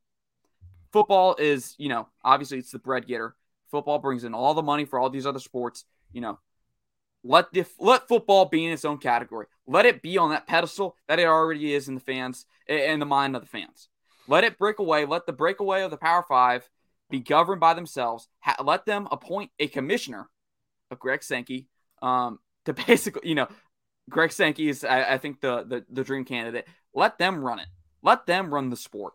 [0.91, 3.35] football is, you know, obviously it's the bread getter.
[3.71, 5.85] Football brings in all the money for all these other sports.
[6.11, 6.39] You know,
[7.23, 9.47] let the, let football be in its own category.
[9.67, 13.05] Let it be on that pedestal that it already is in the fans in the
[13.05, 13.89] mind of the fans.
[14.27, 15.05] Let it break away.
[15.05, 16.69] Let the breakaway of the Power Five
[17.09, 18.27] be governed by themselves.
[18.41, 20.29] Ha- let them appoint a commissioner,
[20.91, 21.67] of Greg Sankey,
[22.01, 23.47] um, to basically, you know,
[24.09, 26.67] Greg Sankey is, I, I think, the, the the dream candidate.
[26.93, 27.67] Let them run it.
[28.01, 29.13] Let them run the sport,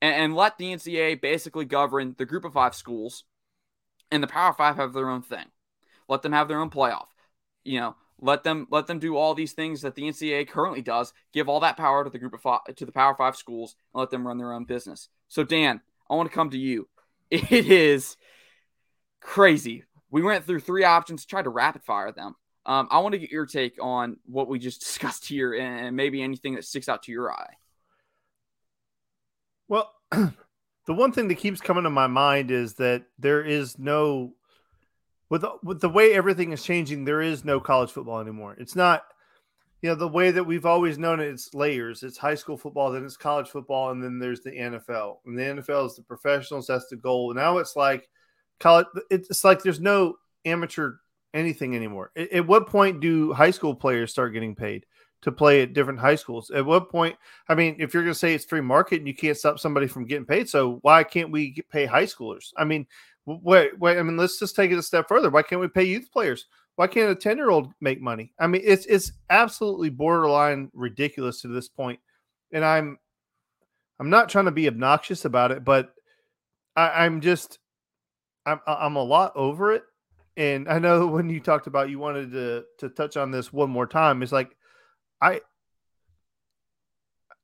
[0.00, 3.24] and, and let the NCAA basically govern the Group of Five schools,
[4.10, 5.46] and the Power Five have their own thing.
[6.08, 7.06] Let them have their own playoff.
[7.64, 11.12] You know, let them let them do all these things that the NCAA currently does.
[11.32, 14.00] Give all that power to the Group of five, to the Power Five schools, and
[14.00, 15.08] let them run their own business.
[15.28, 16.88] So, Dan, I want to come to you.
[17.28, 18.16] It is
[19.20, 19.82] crazy.
[20.12, 22.36] We went through three options, tried to rapid fire them.
[22.64, 26.22] Um, I want to get your take on what we just discussed here and maybe
[26.22, 27.54] anything that sticks out to your eye.
[29.68, 34.32] Well, the one thing that keeps coming to my mind is that there is no
[35.28, 38.54] with the, with the way everything is changing, there is no college football anymore.
[38.58, 39.02] It's not
[39.82, 42.02] you know the way that we've always known it, it's layers.
[42.02, 45.18] It's high school football, then it's college football, and then there's the NFL.
[45.26, 46.66] And the NFL is the professionals.
[46.66, 47.34] That's the goal.
[47.34, 48.08] Now it's like
[48.58, 48.86] college.
[49.10, 50.94] It's like there's no amateur
[51.34, 52.12] anything anymore.
[52.16, 54.86] At what point do high school players start getting paid
[55.22, 56.50] to play at different high schools?
[56.50, 57.16] At what point?
[57.48, 59.86] I mean, if you're going to say it's free market and you can't stop somebody
[59.86, 62.52] from getting paid, so why can't we pay high schoolers?
[62.56, 62.86] I mean,
[63.26, 63.98] wait, wait.
[63.98, 65.30] I mean, let's just take it a step further.
[65.30, 66.46] Why can't we pay youth players?
[66.76, 68.32] Why can't a 10 year old make money?
[68.38, 72.00] I mean, it's it's absolutely borderline ridiculous to this point.
[72.52, 72.98] And I'm
[73.98, 75.94] I'm not trying to be obnoxious about it, but
[76.76, 77.58] I, I'm just
[78.44, 79.84] I'm I'm a lot over it.
[80.36, 83.70] And I know when you talked about you wanted to to touch on this one
[83.70, 84.55] more time, it's like
[85.20, 85.40] I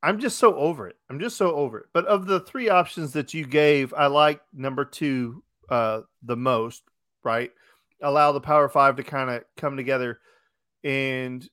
[0.03, 0.97] I'm just so over it.
[1.09, 1.87] I'm just so over it.
[1.93, 6.83] But of the three options that you gave, I like number two uh, the most,
[7.23, 7.53] right?
[8.03, 10.21] allow the Power Five to kind of come together
[10.85, 11.49] and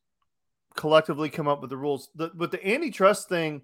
[0.75, 2.10] collectively come up with the rules.
[2.15, 3.62] The, with the antitrust thing,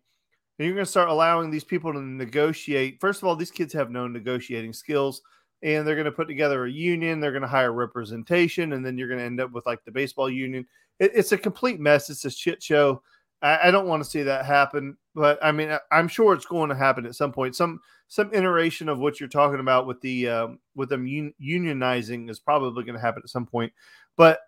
[0.58, 3.02] you're going to start allowing these people to negotiate.
[3.02, 5.22] First of all, these kids have no negotiating skills,
[5.66, 7.20] and they're going to put together a union.
[7.20, 9.92] They're going to hire representation, and then you're going to end up with like the
[9.92, 10.68] baseball union.
[11.00, 12.12] It, it's a complete mess.
[12.12, 13.02] It's a shit show.
[13.42, 16.46] I, I don't want to see that happen, but I mean, I, I'm sure it's
[16.46, 17.56] going to happen at some point.
[17.56, 22.30] Some some iteration of what you're talking about with the um, with them un- unionizing
[22.30, 23.74] is probably going to happen at some point.
[24.16, 24.42] But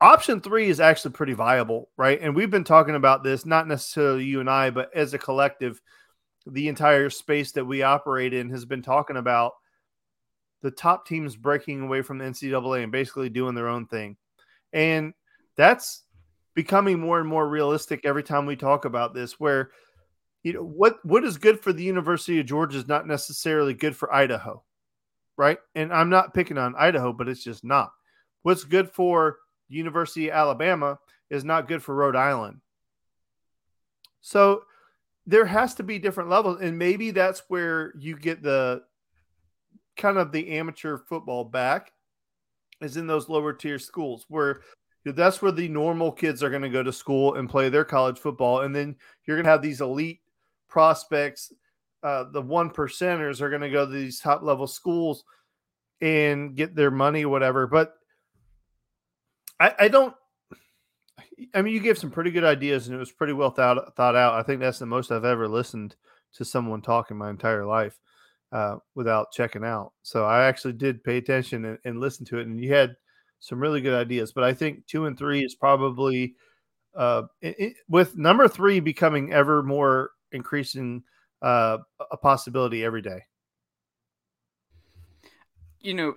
[0.00, 2.18] option three is actually pretty viable, right?
[2.22, 5.82] And we've been talking about this, not necessarily you and I, but as a collective,
[6.46, 9.52] the entire space that we operate in has been talking about
[10.62, 14.16] the top teams breaking away from the NCAA and basically doing their own thing.
[14.72, 15.14] And
[15.56, 16.02] that's
[16.54, 19.70] becoming more and more realistic every time we talk about this, where
[20.42, 23.96] you know what what is good for the University of Georgia is not necessarily good
[23.96, 24.62] for Idaho,
[25.36, 25.58] right?
[25.74, 27.92] And I'm not picking on Idaho, but it's just not.
[28.42, 30.98] What's good for University of Alabama
[31.30, 32.60] is not good for Rhode Island.
[34.20, 34.62] So
[35.26, 38.82] there has to be different levels, and maybe that's where you get the
[39.98, 41.92] kind of the amateur football back
[42.80, 44.60] is in those lower tier schools where
[45.04, 48.18] that's where the normal kids are going to go to school and play their college
[48.18, 48.60] football.
[48.60, 50.20] And then you're going to have these elite
[50.68, 51.52] prospects.
[52.02, 55.24] Uh, the one percenters are going to go to these top level schools
[56.00, 57.66] and get their money, whatever.
[57.66, 57.94] But
[59.58, 60.14] I, I don't.
[61.54, 64.16] I mean, you gave some pretty good ideas, and it was pretty well thought thought
[64.16, 64.34] out.
[64.34, 65.96] I think that's the most I've ever listened
[66.34, 67.98] to someone talk in my entire life
[68.52, 69.92] uh, without checking out.
[70.02, 72.96] So I actually did pay attention and, and listen to it, and you had
[73.40, 74.32] some really good ideas.
[74.32, 76.34] But I think two and three is probably
[76.94, 81.02] uh, it, with number three becoming ever more increasing
[81.42, 81.78] uh,
[82.10, 83.24] a possibility every day.
[85.80, 86.14] You know,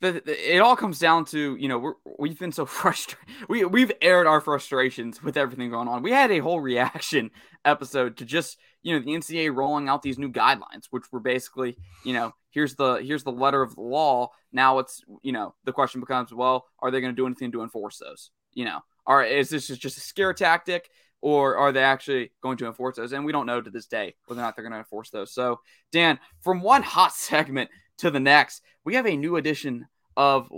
[0.00, 3.26] the, the, it all comes down to you know we have been so frustrated.
[3.48, 6.02] We we've aired our frustrations with everything going on.
[6.02, 7.30] We had a whole reaction
[7.64, 11.76] episode to just you know the NCAA rolling out these new guidelines, which were basically
[12.04, 14.30] you know here's the here's the letter of the law.
[14.52, 17.62] Now it's you know the question becomes well are they going to do anything to
[17.62, 18.30] enforce those?
[18.54, 20.90] You know, are is this just a scare tactic?
[21.20, 23.12] Or are they actually going to enforce those?
[23.12, 25.34] And we don't know to this day whether or not they're going to enforce those.
[25.34, 25.58] So,
[25.90, 30.50] Dan, from one hot segment to the next, we have a new edition of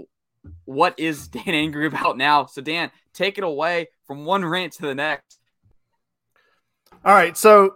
[0.64, 2.46] what is Dan angry about now?
[2.46, 5.38] So, Dan, take it away from one rant to the next.
[7.05, 7.37] All right.
[7.37, 7.74] So,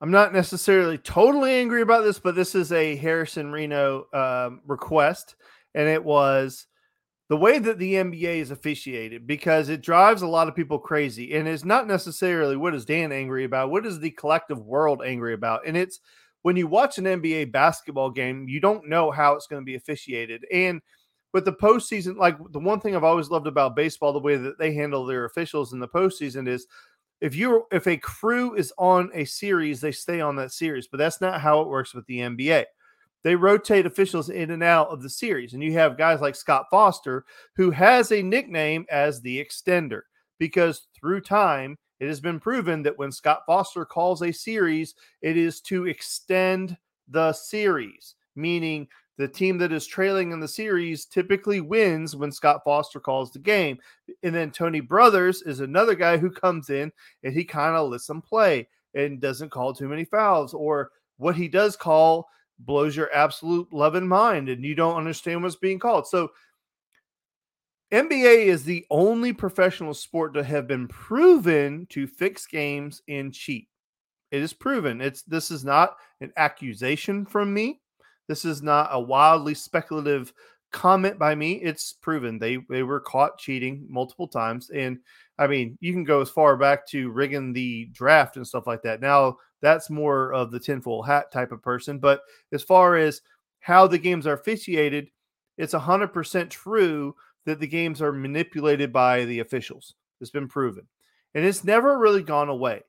[0.00, 5.34] I'm not necessarily totally angry about this, but this is a Harrison Reno um, request,
[5.74, 6.66] and it was
[7.28, 11.34] the way that the NBA is officiated because it drives a lot of people crazy,
[11.34, 15.34] and it's not necessarily what is Dan angry about, what is the collective world angry
[15.34, 15.98] about, and it's
[16.48, 19.74] when you watch an NBA basketball game, you don't know how it's going to be
[19.74, 20.80] officiated, and
[21.34, 24.58] with the postseason, like the one thing I've always loved about baseball, the way that
[24.58, 26.66] they handle their officials in the postseason is
[27.20, 30.88] if you're if a crew is on a series, they stay on that series.
[30.88, 32.64] But that's not how it works with the NBA.
[33.24, 36.64] They rotate officials in and out of the series, and you have guys like Scott
[36.70, 40.00] Foster, who has a nickname as the extender,
[40.38, 45.36] because through time it has been proven that when Scott Foster calls a series, it
[45.36, 46.76] is to extend
[47.08, 52.62] the series, meaning the team that is trailing in the series typically wins when Scott
[52.64, 53.78] Foster calls the game.
[54.22, 56.92] And then Tony Brothers is another guy who comes in
[57.24, 60.54] and he kind of lets them play and doesn't call too many fouls.
[60.54, 62.28] Or what he does call
[62.60, 66.06] blows your absolute love and mind and you don't understand what's being called.
[66.06, 66.30] So
[67.92, 73.68] NBA is the only professional sport to have been proven to fix games and cheat.
[74.30, 75.00] It is proven.
[75.00, 77.80] It's this is not an accusation from me.
[78.26, 80.34] This is not a wildly speculative
[80.70, 81.54] comment by me.
[81.54, 84.98] It's proven they they were caught cheating multiple times, and
[85.38, 88.82] I mean you can go as far back to rigging the draft and stuff like
[88.82, 89.00] that.
[89.00, 92.20] Now that's more of the tinfoil hat type of person, but
[92.52, 93.22] as far as
[93.60, 95.08] how the games are officiated,
[95.56, 97.14] it's hundred percent true
[97.48, 99.94] that the games are manipulated by the officials.
[100.20, 100.86] It's been proven,
[101.34, 102.82] and it's never really gone away.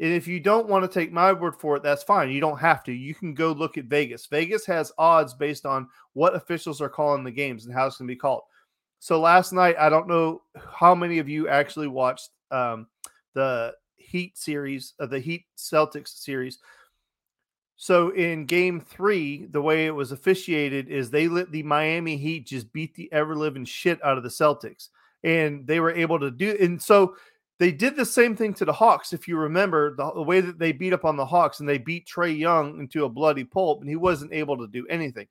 [0.00, 2.30] And if you don't want to take my word for it, that's fine.
[2.30, 2.92] You don't have to.
[2.92, 4.26] You can go look at Vegas.
[4.26, 8.08] Vegas has odds based on what officials are calling the games and how it's going
[8.08, 8.42] to be called.
[8.98, 12.86] So last night, I don't know how many of you actually watched um,
[13.34, 16.58] the Heat series, uh, the Heat Celtics series.
[17.84, 22.46] So in game three, the way it was officiated is they let the Miami Heat
[22.46, 24.88] just beat the ever living shit out of the Celtics.
[25.22, 27.14] And they were able to do and so
[27.58, 30.58] they did the same thing to the Hawks, if you remember the, the, way that
[30.58, 33.82] they beat up on the Hawks and they beat Trae Young into a bloody pulp,
[33.82, 35.26] and he wasn't able to do anything.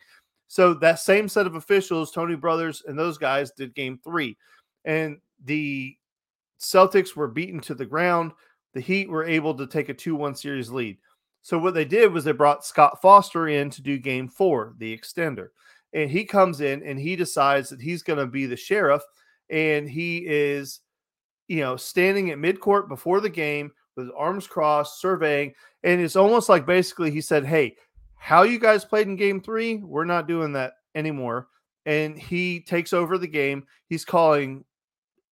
[0.48, 4.38] So that same set of officials, Tony Brothers and those guys, did game three.
[4.86, 5.98] And the
[6.60, 8.32] Celtics were beaten to the ground.
[8.76, 11.00] The Heat were able to take a 2 1 series lead.
[11.43, 14.97] So what they did was they brought Scott Foster in to do game four, the
[14.97, 15.49] extender.
[15.93, 19.03] And he comes in and he decides that he's going to be the sheriff
[19.49, 20.79] and he is
[21.47, 25.53] you know, standing at midcourt before the game with his arms crossed, surveying.
[25.84, 27.75] And it's almost like basically he said, Hey,
[28.15, 31.47] how you guys played in game three, we're not doing that anymore.
[31.86, 33.65] And he takes over the game.
[33.88, 34.63] He's calling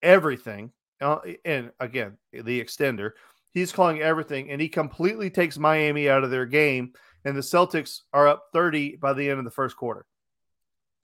[0.03, 0.71] everything.
[0.99, 3.11] Uh, and again, the extender,
[3.53, 4.49] he's calling everything.
[4.49, 6.93] And he completely takes Miami out of their game.
[7.23, 10.05] And the Celtics are up 30 by the end of the first quarter.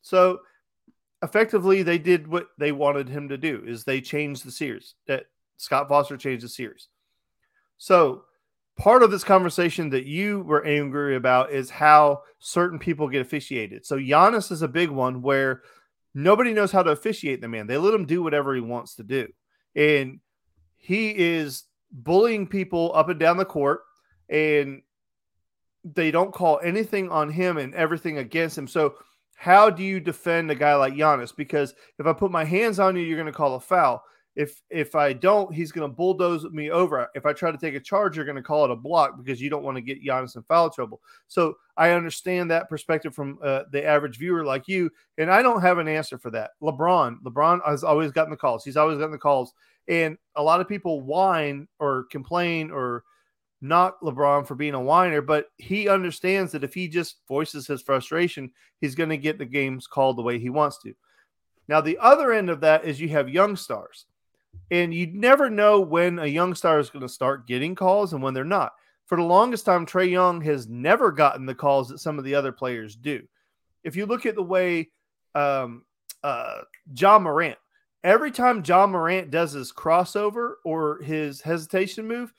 [0.02, 0.40] So
[1.22, 5.26] effectively they did what they wanted him to do is they changed the series that
[5.58, 6.88] Scott Foster changed the series.
[7.78, 8.24] So
[8.78, 13.86] part of this conversation that you were angry about is how certain people get officiated.
[13.86, 15.62] So Giannis is a big one where
[16.14, 17.68] nobody knows how to officiate the man.
[17.68, 19.28] They let him do whatever he wants to do.
[19.76, 20.20] And
[20.78, 23.82] he is bullying people up and down the court
[24.30, 24.82] and
[25.84, 28.68] they don't call anything on him and everything against him.
[28.68, 28.96] So
[29.36, 31.36] how do you defend a guy like Giannis?
[31.36, 34.04] Because if I put my hands on you, you're going to call a foul.
[34.36, 37.08] If if I don't, he's going to bulldoze me over.
[37.16, 39.42] If I try to take a charge, you're going to call it a block because
[39.42, 41.02] you don't want to get Giannis in foul trouble.
[41.28, 45.62] So I understand that perspective from uh, the average viewer like you, and I don't
[45.62, 46.52] have an answer for that.
[46.62, 48.64] LeBron, LeBron has always gotten the calls.
[48.64, 49.54] He's always gotten the calls,
[49.88, 53.04] and a lot of people whine or complain or
[53.62, 57.82] knock LeBron for being a whiner, but he understands that if he just voices his
[57.82, 60.94] frustration, he's going to get the games called the way he wants to.
[61.68, 64.06] Now, the other end of that is you have young stars,
[64.72, 68.22] and you never know when a young star is going to start getting calls and
[68.22, 68.74] when they're not.
[69.06, 72.36] For the longest time, Trae Young has never gotten the calls that some of the
[72.36, 73.24] other players do.
[73.84, 74.90] If you look at the way
[75.34, 75.86] um,
[76.24, 76.60] uh,
[76.94, 77.58] Ja Morant,
[78.04, 82.34] every time Ja Morant does his crossover or his hesitation move,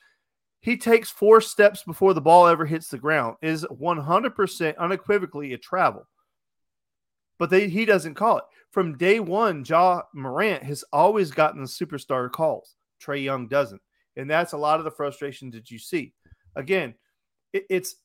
[0.61, 3.37] he takes four steps before the ball ever hits the ground.
[3.42, 6.09] Is 100% unequivocally a travel.
[7.38, 8.44] But they, he doesn't call it.
[8.71, 12.75] From day one, Ja Morant has always gotten the superstar calls.
[13.01, 13.81] Trae Young doesn't.
[14.16, 16.12] And that's a lot of the frustration that you see.
[16.57, 16.94] Again,
[17.53, 17.97] it, it's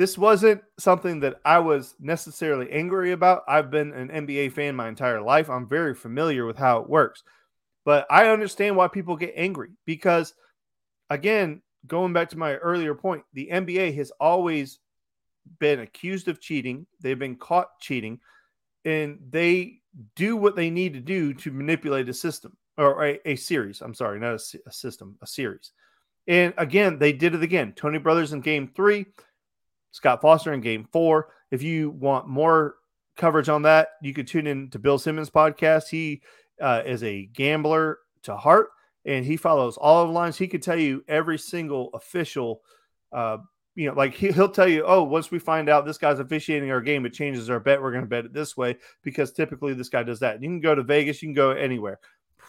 [0.00, 3.42] this wasn't something that I was necessarily angry about.
[3.46, 5.50] I've been an NBA fan my entire life.
[5.50, 7.22] I'm very familiar with how it works.
[7.84, 10.32] But I understand why people get angry because,
[11.10, 14.78] again, going back to my earlier point, the NBA has always
[15.58, 16.86] been accused of cheating.
[17.02, 18.20] They've been caught cheating,
[18.86, 19.80] and they
[20.16, 23.82] do what they need to do to manipulate a system or a, a series.
[23.82, 25.72] I'm sorry, not a, a system, a series.
[26.26, 27.74] And again, they did it again.
[27.76, 29.04] Tony Brothers in game three,
[29.92, 31.28] Scott Foster in game four.
[31.50, 32.76] If you want more
[33.16, 35.88] coverage on that, you could tune in to Bill Simmons' podcast.
[35.88, 36.22] He
[36.60, 38.68] uh, is a gambler to heart
[39.04, 40.36] and he follows all of the lines.
[40.36, 42.62] He could tell you every single official,
[43.12, 43.38] uh,
[43.74, 46.70] you know, like he, he'll tell you, oh, once we find out this guy's officiating
[46.70, 47.80] our game, it changes our bet.
[47.80, 50.42] We're going to bet it this way because typically this guy does that.
[50.42, 51.98] You can go to Vegas, you can go anywhere.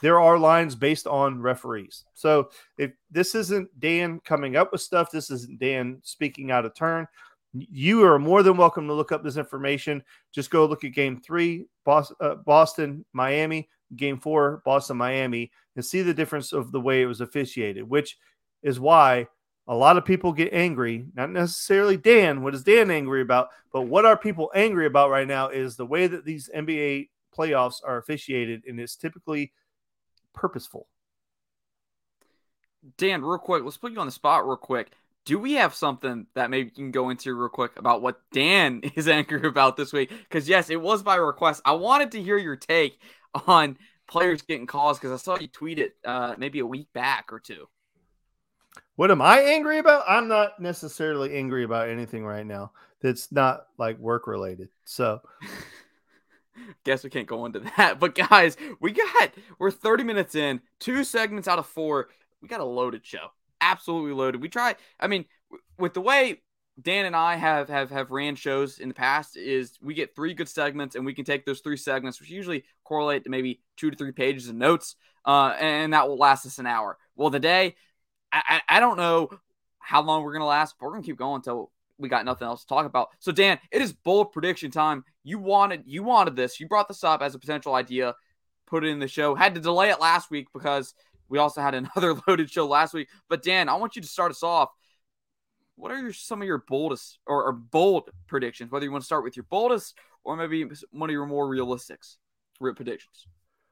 [0.01, 2.05] There are lines based on referees.
[2.13, 6.73] So if this isn't Dan coming up with stuff, this isn't Dan speaking out of
[6.73, 7.07] turn.
[7.53, 10.03] You are more than welcome to look up this information.
[10.31, 15.85] Just go look at game three, Boston, uh, Boston Miami game four, Boston, Miami, and
[15.85, 18.17] see the difference of the way it was officiated, which
[18.63, 19.27] is why
[19.67, 21.05] a lot of people get angry.
[21.13, 22.41] Not necessarily Dan.
[22.41, 23.49] What is Dan angry about?
[23.71, 27.81] But what are people angry about right now is the way that these NBA playoffs
[27.85, 29.53] are officiated, and it's typically
[30.33, 30.87] purposeful.
[32.97, 34.91] Dan, real quick, let's put you on the spot real quick.
[35.25, 38.81] Do we have something that maybe you can go into real quick about what Dan
[38.95, 40.09] is angry about this week?
[40.09, 41.61] Because yes, it was by request.
[41.65, 42.99] I wanted to hear your take
[43.47, 47.31] on players getting calls because I saw you tweet it uh, maybe a week back
[47.31, 47.67] or two.
[48.95, 50.03] What am I angry about?
[50.07, 54.69] I'm not necessarily angry about anything right now that's not like work related.
[54.85, 55.21] So
[56.83, 57.99] guess we can't go into that.
[57.99, 62.09] But guys, we got we're 30 minutes in, two segments out of four.
[62.41, 63.31] We got a loaded show.
[63.61, 64.41] Absolutely loaded.
[64.41, 65.25] We try, I mean,
[65.77, 66.41] with the way
[66.81, 70.33] Dan and I have have have ran shows in the past is we get three
[70.33, 73.91] good segments and we can take those three segments, which usually correlate to maybe two
[73.91, 74.95] to three pages of notes,
[75.25, 76.97] uh, and that will last us an hour.
[77.15, 77.75] Well, the day,
[78.31, 79.29] I, I, I don't know
[79.79, 82.61] how long we're gonna last, but we're gonna keep going until we got nothing else
[82.61, 83.09] to talk about.
[83.19, 85.03] So Dan, it is bold prediction time.
[85.23, 86.59] You wanted you wanted this.
[86.59, 88.15] You brought this up as a potential idea,
[88.65, 89.35] put it in the show.
[89.35, 90.93] Had to delay it last week because
[91.31, 93.07] we also had another loaded show last week.
[93.27, 94.69] But Dan, I want you to start us off
[95.75, 98.71] what are your, some of your boldest or, or, bold predictions?
[98.71, 102.17] Whether you want to start with your boldest or maybe one of your more realistics
[102.59, 103.25] predictions.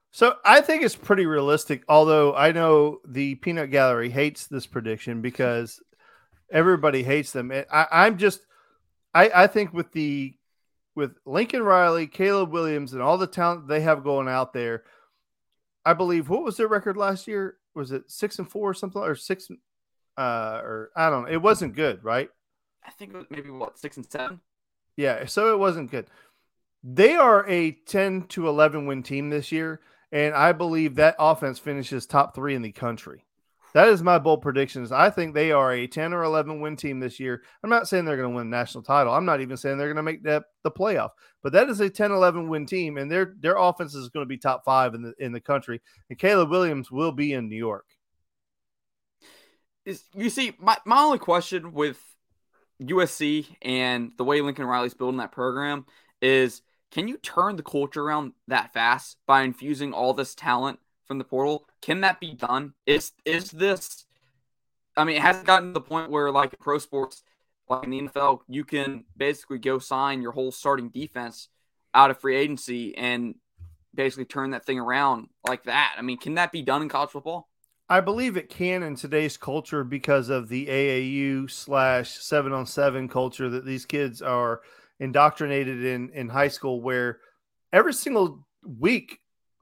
[0.10, 1.84] So I think it's pretty realistic.
[1.88, 5.80] Although I know the peanut gallery hates this prediction because
[6.52, 7.52] everybody hates them.
[7.72, 8.40] I, I'm just,
[9.14, 10.34] I, I think with the
[10.96, 14.84] with Lincoln Riley, Caleb Williams, and all the talent they have going out there,
[15.90, 17.58] I believe what was their record last year?
[17.74, 19.50] Was it six and four or something, or six
[20.20, 21.32] uh, or I don't know.
[21.32, 22.30] It wasn't good, right?
[22.86, 24.42] I think it was maybe what six and seven.
[24.98, 26.08] Yeah, so it wasn't good.
[26.84, 29.80] They are a ten to eleven win team this year,
[30.12, 33.26] and I believe that offense finishes top three in the country.
[33.74, 34.92] That is my bold predictions.
[34.92, 37.44] I think they are a 10 or 11 win team this year.
[37.64, 39.14] I'm not saying they're going to win national title.
[39.14, 41.10] I'm not even saying they're going to make the, the playoff.
[41.44, 44.30] But that is a 10 11 win team and their their offense is going to
[44.30, 45.82] be top 5 in the in the country.
[46.10, 47.86] And Caleb Williams will be in New York
[49.90, 52.00] is you see my, my only question with
[52.82, 55.86] USC and the way Lincoln Riley's building that program
[56.22, 60.80] is can you turn the culture around that fast by infusing all this talent
[61.10, 61.66] from the portal?
[61.82, 62.74] Can that be done?
[62.86, 64.06] Is is this
[64.96, 67.24] I mean, it hasn't gotten to the point where like pro sports,
[67.68, 71.50] like in the NFL, you can basically go sign your whole starting defense
[71.94, 73.36] out of free agency and
[73.96, 75.96] basically turn that thing around like that.
[75.98, 77.50] I mean, can that be done in college football?
[77.90, 83.08] I believe it can in today's culture because of the AAU slash seven on seven
[83.08, 84.62] culture that these kids are
[85.00, 87.20] indoctrinated in in high school, where
[87.74, 89.22] every single week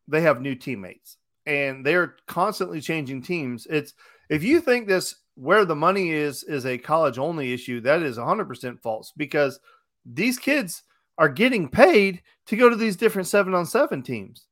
[0.10, 1.18] they have new teammates
[1.48, 3.66] and they're constantly changing teams.
[3.68, 3.94] It's
[4.30, 8.18] if you think this where the money is is a college only issue, that is
[8.18, 9.60] 100% false because
[10.06, 10.84] these kids
[11.18, 14.46] are getting paid to go to these different seven on seven teams.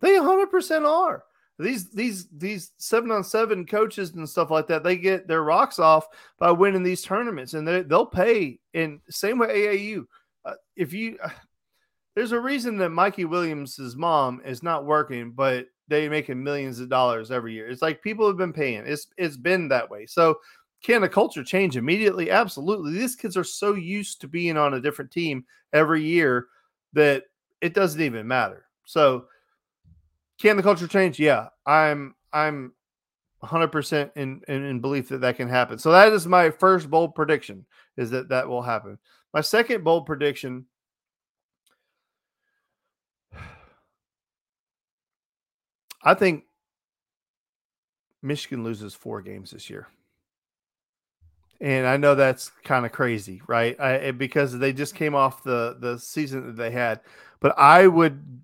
[0.00, 1.24] They 100% are
[1.60, 5.78] these these these seven on seven coaches and stuff like that they get their rocks
[5.78, 10.04] off by winning these tournaments and they, they'll pay in same way aau
[10.46, 11.28] uh, if you uh,
[12.16, 16.88] there's a reason that mikey williams's mom is not working but they making millions of
[16.88, 20.36] dollars every year it's like people have been paying it's it's been that way so
[20.82, 24.80] can the culture change immediately absolutely these kids are so used to being on a
[24.80, 26.46] different team every year
[26.94, 27.24] that
[27.60, 29.26] it doesn't even matter so
[30.40, 31.20] can the culture change?
[31.20, 32.72] Yeah, I'm I'm
[33.44, 35.78] 100% in, in, in belief that that can happen.
[35.78, 37.66] So that is my first bold prediction
[37.96, 38.98] is that that will happen.
[39.34, 40.66] My second bold prediction
[46.02, 46.44] I think
[48.22, 49.88] Michigan loses four games this year.
[51.60, 53.78] And I know that's kind of crazy, right?
[53.78, 57.00] I, eh, because they just came off the the season that they had.
[57.38, 58.42] But I would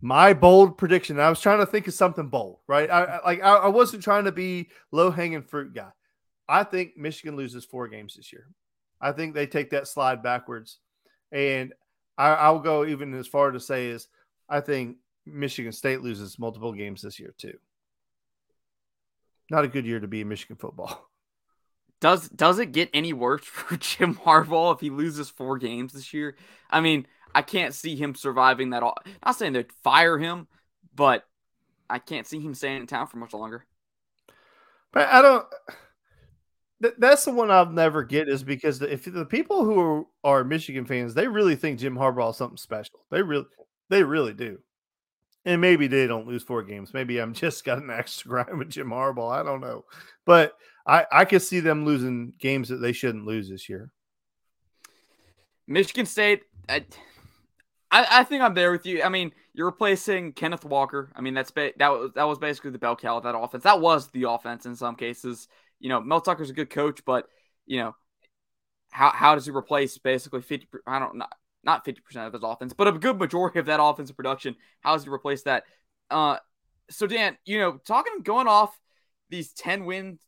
[0.00, 1.18] my bold prediction.
[1.18, 2.88] I was trying to think of something bold, right?
[2.88, 5.90] I, I like I, I wasn't trying to be low hanging fruit guy.
[6.48, 8.46] I think Michigan loses four games this year.
[9.00, 10.78] I think they take that slide backwards,
[11.32, 11.72] and
[12.16, 14.06] I, I'll go even as far to say is
[14.48, 14.98] I think
[15.32, 17.58] Michigan State loses multiple games this year too.
[19.50, 21.08] Not a good year to be in Michigan football.
[22.00, 26.14] Does does it get any worse for Jim Harbaugh if he loses four games this
[26.14, 26.36] year?
[26.70, 28.84] I mean, I can't see him surviving that.
[28.84, 30.46] All not saying they'd fire him,
[30.94, 31.26] but
[31.90, 33.64] I can't see him staying in town for much longer.
[34.92, 35.46] But I don't.
[36.98, 40.84] that's the one I'll never get is because if the people who are, are Michigan
[40.84, 43.00] fans, they really think Jim Harbaugh is something special.
[43.10, 43.46] They really,
[43.90, 44.60] they really do.
[45.48, 46.92] And maybe they don't lose four games.
[46.92, 49.32] Maybe I'm just got an extra grind with Jim Harbaugh.
[49.32, 49.84] I don't know,
[50.26, 50.52] but
[50.86, 53.90] I I could see them losing games that they shouldn't lose this year.
[55.66, 56.42] Michigan State.
[56.68, 56.84] I,
[57.90, 59.02] I, think I'm there with you.
[59.02, 61.10] I mean, you're replacing Kenneth Walker.
[61.16, 63.64] I mean, that's ba- that was that was basically the bell cow of that offense.
[63.64, 65.48] That was the offense in some cases.
[65.80, 67.26] You know, Mel Tucker's a good coach, but
[67.64, 67.96] you know,
[68.90, 70.68] how how does he replace basically fifty?
[70.86, 71.32] I don't not
[71.64, 74.56] not fifty percent of his offense, but a good majority of that offensive production.
[74.80, 75.64] How he replace that?
[76.10, 76.36] Uh,
[76.90, 78.78] so Dan, you know, talking going off
[79.30, 80.18] these ten win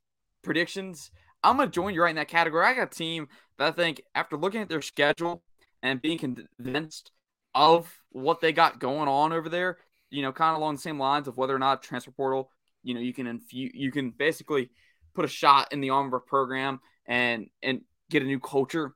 [0.43, 1.11] predictions,
[1.43, 2.66] I'm gonna join you right in that category.
[2.66, 3.28] I got a team
[3.59, 5.43] that I think after looking at their schedule
[5.83, 7.12] and being convinced
[7.55, 9.78] of what they got going on over there.
[10.11, 12.51] You know, kind of along the same lines of whether or not transfer portal.
[12.83, 14.70] You know, you can infuse, you can basically
[15.14, 18.95] put a shot in the arm of a program and and get a new culture.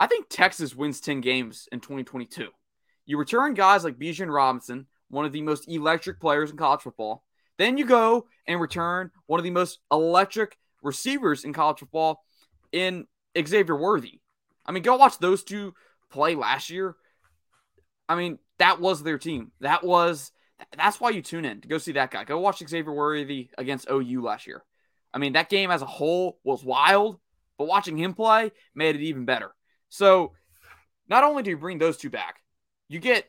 [0.00, 2.48] I think Texas wins 10 games in 2022.
[3.04, 7.22] You return guys like Bijan Robinson, one of the most electric players in college football.
[7.58, 12.24] Then you go and return one of the most electric receivers in college football
[12.72, 13.06] in
[13.38, 14.20] Xavier Worthy.
[14.64, 15.74] I mean, go watch those two
[16.08, 16.96] play last year.
[18.08, 19.52] I mean, that was their team.
[19.60, 20.32] That was
[20.76, 22.24] that's why you tune in to go see that guy.
[22.24, 24.64] Go watch Xavier Worthy against OU last year.
[25.12, 27.18] I mean, that game as a whole was wild,
[27.58, 29.52] but watching him play made it even better.
[29.90, 30.32] So,
[31.08, 32.40] not only do you bring those two back,
[32.88, 33.26] you get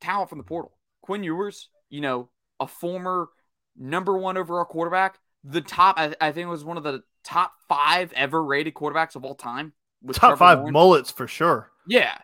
[0.00, 0.72] talent from the portal.
[1.02, 3.28] Quinn Ewers, you know, a former
[3.76, 8.12] number one overall quarterback, the top, I, I think was one of the top five
[8.12, 9.72] ever rated quarterbacks of all time.
[10.12, 10.72] Top Trevor five Lawrence.
[10.72, 11.70] mullets for sure.
[11.86, 12.18] Yeah.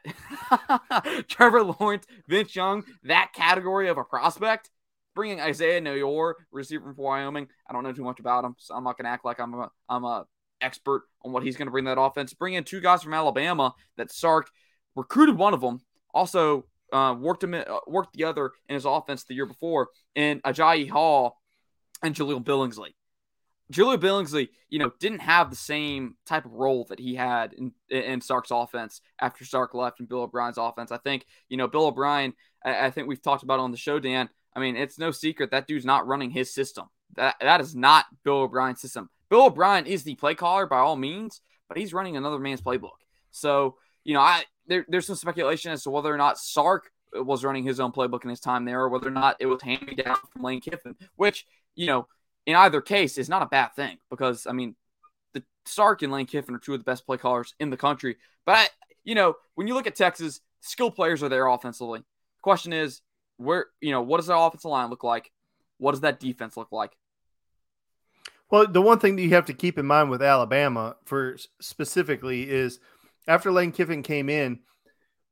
[1.29, 4.71] Trevor Lawrence, Vince Young, that category of a prospect.
[5.15, 7.49] Bringing Isaiah Neyor, receiver from Wyoming.
[7.69, 9.55] I don't know too much about him, so I'm not going to act like I'm
[9.55, 10.27] a, I'm a
[10.61, 12.35] expert on what he's going to bring that offense.
[12.35, 14.51] Bring in two guys from Alabama that Sark
[14.95, 15.81] recruited one of them,
[16.15, 20.43] also uh, worked him uh, worked the other in his offense the year before, and
[20.43, 21.41] Agiye Hall
[22.03, 22.95] and Jahleel Billingsley.
[23.75, 27.73] Julio Billingsley, you know, didn't have the same type of role that he had in,
[27.91, 30.93] in Sark's offense after Sark left and Bill O'Brien's offense.
[30.93, 32.33] I think, you know, Bill O'Brien,
[32.65, 34.29] I, I think we've talked about on the show, Dan.
[34.55, 36.87] I mean, it's no secret that dude's not running his system.
[37.17, 39.11] That that is not Bill O'Brien's system.
[39.29, 42.99] Bill O'Brien is the play caller by all means, but he's running another man's playbook.
[43.31, 47.45] So, you know, I there, there's some speculation as to whether or not Sark was
[47.45, 49.97] running his own playbook in his time there, or whether or not it was handed
[49.97, 52.07] down from Lane Kiffin, which, you know,
[52.47, 54.77] in either case is not a bad thing because I mean,
[55.35, 58.17] the Sark and Lane Kiffin are two of the best play callers in the country.
[58.45, 58.69] But I,
[59.05, 62.01] you know, when you look at Texas, skill players are there offensively.
[62.01, 63.01] The question is,
[63.39, 65.31] where you know, what does that offensive line look like?
[65.79, 66.93] What does that defense look like?
[68.51, 72.49] Well, the one thing that you have to keep in mind with Alabama for specifically
[72.49, 72.79] is
[73.27, 74.61] after Lane Kiffin came in,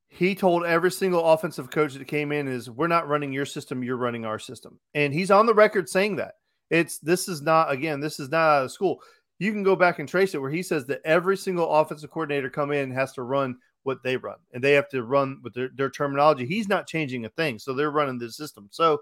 [0.09, 3.83] he told every single offensive coach that came in is we're not running your system,
[3.83, 4.79] you're running our system.
[4.95, 6.35] And he's on the record saying that.
[6.71, 9.01] It's this is not again, this is not out of school.
[9.39, 12.49] You can go back and trace it where he says that every single offensive coordinator
[12.49, 15.71] come in has to run what they run and they have to run with their,
[15.75, 16.47] their terminology.
[16.47, 17.59] He's not changing a thing.
[17.59, 18.69] So they're running the system.
[18.71, 19.01] So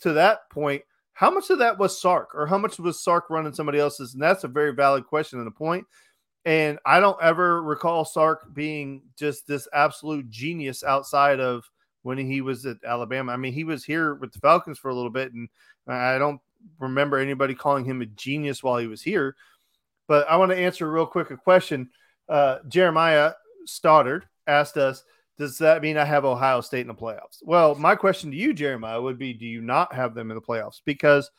[0.00, 0.82] to that point,
[1.14, 4.14] how much of that was Sark or how much was Sark running somebody else's?
[4.14, 5.86] And that's a very valid question and a point.
[6.44, 11.64] And I don't ever recall Sark being just this absolute genius outside of
[12.02, 13.32] when he was at Alabama.
[13.32, 15.48] I mean, he was here with the Falcons for a little bit, and
[15.88, 16.40] I don't
[16.78, 19.36] remember anybody calling him a genius while he was here.
[20.06, 21.88] But I want to answer real quick a question.
[22.28, 23.32] Uh, Jeremiah
[23.64, 25.02] Stoddard asked us,
[25.38, 27.38] does that mean I have Ohio State in the playoffs?
[27.42, 30.42] Well, my question to you, Jeremiah, would be do you not have them in the
[30.42, 30.80] playoffs?
[30.84, 31.30] Because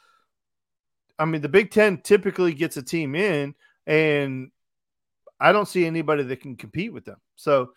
[1.17, 3.55] I mean, the Big Ten typically gets a team in,
[3.87, 4.51] and
[5.39, 7.21] I don't see anybody that can compete with them.
[7.35, 7.71] So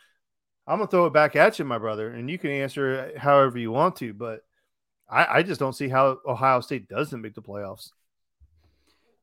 [0.66, 3.70] I'm gonna throw it back at you, my brother, and you can answer however you
[3.70, 4.12] want to.
[4.12, 4.40] But
[5.08, 7.90] I, I just don't see how Ohio State doesn't make the playoffs.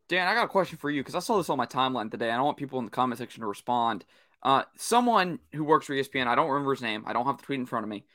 [0.07, 2.29] Dan, I got a question for you because I saw this on my timeline today.
[2.29, 4.05] I don't want people in the comment section to respond.
[4.45, 7.03] Uh, someone who works for ESPN, I don't remember his name.
[7.07, 8.05] I don't have the tweet in front of me.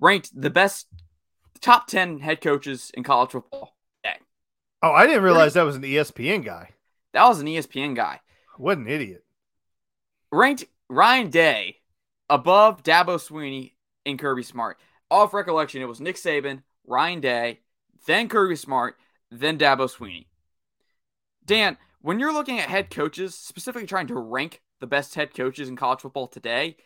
[0.00, 0.86] Ranked the best
[1.60, 3.76] top ten head coaches in college football.
[4.82, 6.70] Oh, I didn't realize that was an ESPN guy.
[7.12, 8.20] That was an ESPN guy.
[8.56, 9.24] What an idiot.
[10.32, 11.76] Ranked Ryan Day
[12.30, 13.72] above Dabo Swinney
[14.06, 14.78] and Kirby Smart.
[15.10, 17.60] Off recollection, it was Nick Saban, Ryan Day,
[18.06, 18.96] then Kirby Smart,
[19.30, 20.26] then Dabo Swinney.
[21.44, 25.68] Dan, when you're looking at head coaches, specifically trying to rank the best head coaches
[25.68, 26.76] in college football today,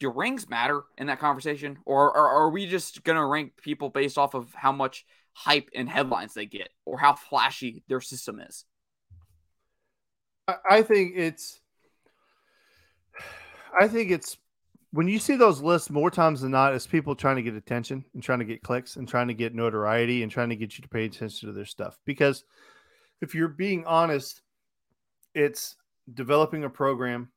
[0.00, 1.78] do rings matter in that conversation?
[1.84, 5.70] Or, or are we just going to rank people based off of how much hype
[5.74, 8.64] and headlines they get or how flashy their system is?
[10.68, 11.60] I think it's
[13.78, 14.38] I think it's
[14.92, 18.04] when you see those lists more times than not, it's people trying to get attention
[18.14, 20.82] and trying to get clicks and trying to get notoriety and trying to get you
[20.82, 21.98] to pay attention to their stuff.
[22.06, 22.44] Because
[23.20, 24.40] if you're being honest,
[25.34, 25.76] it's
[26.12, 27.30] developing a program,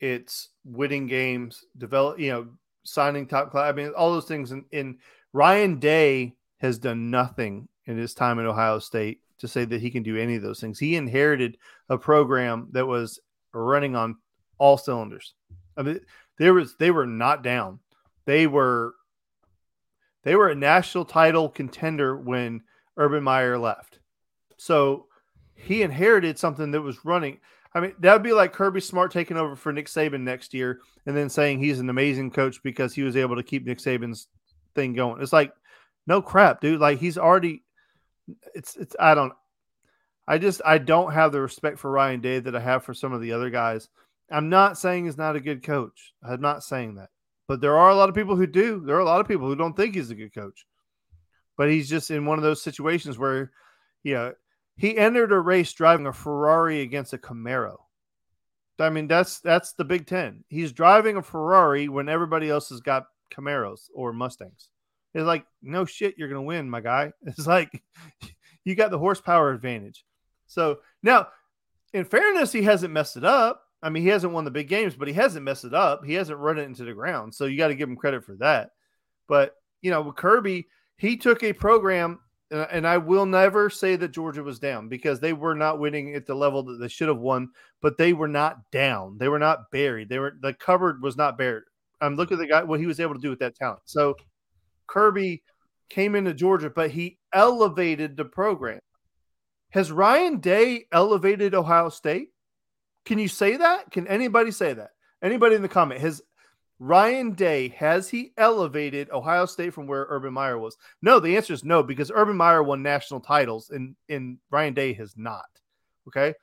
[0.00, 2.48] it's winning games, develop, you know,
[2.84, 3.70] signing top class.
[3.70, 4.50] I mean, all those things.
[4.50, 4.98] And, and
[5.32, 9.90] Ryan Day has done nothing in his time at Ohio State to say that he
[9.90, 10.78] can do any of those things.
[10.78, 11.58] He inherited
[11.88, 13.20] a program that was
[13.52, 14.16] running on
[14.58, 15.34] all cylinders.
[15.76, 16.00] I mean,
[16.38, 17.80] there was they were not down.
[18.24, 18.94] They were
[20.22, 22.62] they were a national title contender when
[22.96, 23.98] Urban Meyer left.
[24.56, 25.06] So
[25.54, 27.38] he inherited something that was running.
[27.74, 30.80] I mean, that would be like Kirby Smart taking over for Nick Saban next year
[31.06, 34.28] and then saying he's an amazing coach because he was able to keep Nick Saban's
[34.74, 35.22] thing going.
[35.22, 35.52] It's like,
[36.06, 36.80] no crap, dude.
[36.80, 37.62] Like he's already
[38.54, 39.32] it's it's I don't
[40.26, 43.12] I just I don't have the respect for Ryan Day that I have for some
[43.12, 43.88] of the other guys.
[44.30, 46.14] I'm not saying he's not a good coach.
[46.22, 47.10] I'm not saying that.
[47.48, 48.80] But there are a lot of people who do.
[48.80, 50.64] There are a lot of people who don't think he's a good coach.
[51.58, 53.50] But he's just in one of those situations where,
[54.02, 54.32] you know,
[54.76, 57.76] he entered a race driving a Ferrari against a Camaro.
[58.78, 60.44] I mean, that's that's the Big Ten.
[60.48, 64.68] He's driving a Ferrari when everybody else has got Camaros or Mustangs.
[65.14, 67.12] It's like, no shit, you're gonna win, my guy.
[67.26, 67.82] It's like
[68.64, 70.04] you got the horsepower advantage.
[70.46, 71.28] So now,
[71.92, 73.62] in fairness, he hasn't messed it up.
[73.82, 76.04] I mean, he hasn't won the big games, but he hasn't messed it up.
[76.04, 77.34] He hasn't run it into the ground.
[77.34, 78.70] So you got to give him credit for that.
[79.26, 82.20] But, you know, with Kirby, he took a program,
[82.52, 86.14] Uh, and I will never say that Georgia was down because they were not winning
[86.14, 87.48] at the level that they should have won,
[87.80, 89.16] but they were not down.
[89.18, 90.08] They were not buried.
[90.10, 91.62] They were, the cupboard was not buried.
[92.00, 93.80] Um, I'm looking at the guy, what he was able to do with that talent.
[93.86, 94.16] So
[94.86, 95.42] Kirby
[95.88, 98.80] came into Georgia, but he elevated the program.
[99.70, 102.28] Has Ryan Day elevated Ohio State?
[103.06, 103.90] Can you say that?
[103.90, 104.90] Can anybody say that?
[105.22, 106.20] Anybody in the comment has
[106.84, 110.76] Ryan Day has he elevated Ohio State from where Urban Meyer was?
[111.00, 114.92] No, the answer is no because Urban Meyer won national titles and and Ryan Day
[114.94, 115.46] has not.
[116.08, 116.34] Okay.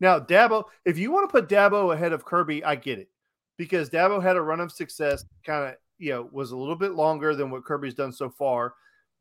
[0.00, 3.10] Now, Dabo, if you want to put Dabo ahead of Kirby, I get it
[3.58, 6.92] because Dabo had a run of success, kind of, you know, was a little bit
[6.92, 8.72] longer than what Kirby's done so far.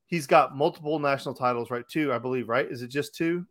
[0.08, 1.84] He's got multiple national titles, right?
[1.90, 2.66] Two, I believe, right?
[2.66, 3.46] Is it just two?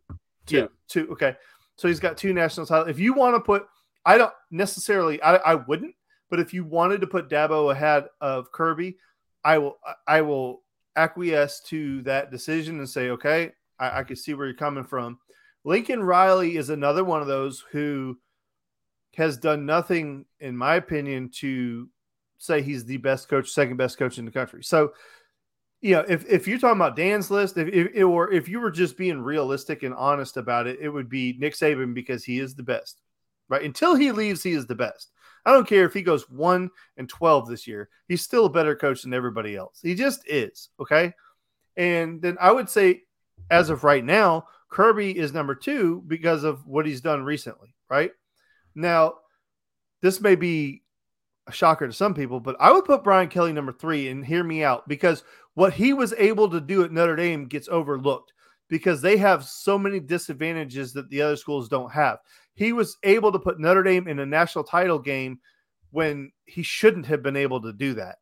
[0.47, 0.57] Two.
[0.57, 0.67] Yeah.
[0.87, 1.07] Two.
[1.11, 1.35] Okay.
[1.75, 2.89] So he's got two national titles.
[2.89, 3.67] If you want to put,
[4.05, 5.93] I don't necessarily, I, I wouldn't,
[6.31, 8.97] but if you wanted to put Dabo ahead of Kirby,
[9.43, 9.77] I will,
[10.07, 10.63] I will
[10.95, 15.19] acquiesce to that decision and say, okay, I, I can see where you're coming from.
[15.63, 18.17] Lincoln Riley is another one of those who
[19.15, 21.89] has done nothing, in my opinion, to
[22.39, 24.63] say he's the best coach, second best coach in the country.
[24.63, 24.93] So
[25.81, 28.71] you know, if, if you're talking about Dan's list, if, if, or if you were
[28.71, 32.53] just being realistic and honest about it, it would be Nick Saban because he is
[32.53, 33.01] the best,
[33.49, 33.63] right?
[33.63, 35.10] Until he leaves, he is the best.
[35.45, 38.75] I don't care if he goes one and 12 this year, he's still a better
[38.75, 39.79] coach than everybody else.
[39.81, 40.69] He just is.
[40.79, 41.13] Okay.
[41.77, 43.03] And then I would say,
[43.49, 48.11] as of right now, Kirby is number two because of what he's done recently, right?
[48.75, 49.15] Now,
[50.01, 50.83] this may be
[51.47, 54.43] a shocker to some people, but I would put Brian Kelly number three and hear
[54.43, 55.23] me out because
[55.53, 58.33] what he was able to do at Notre Dame gets overlooked
[58.69, 62.19] because they have so many disadvantages that the other schools don't have.
[62.53, 65.39] He was able to put Notre Dame in a national title game
[65.91, 68.17] when he shouldn't have been able to do that.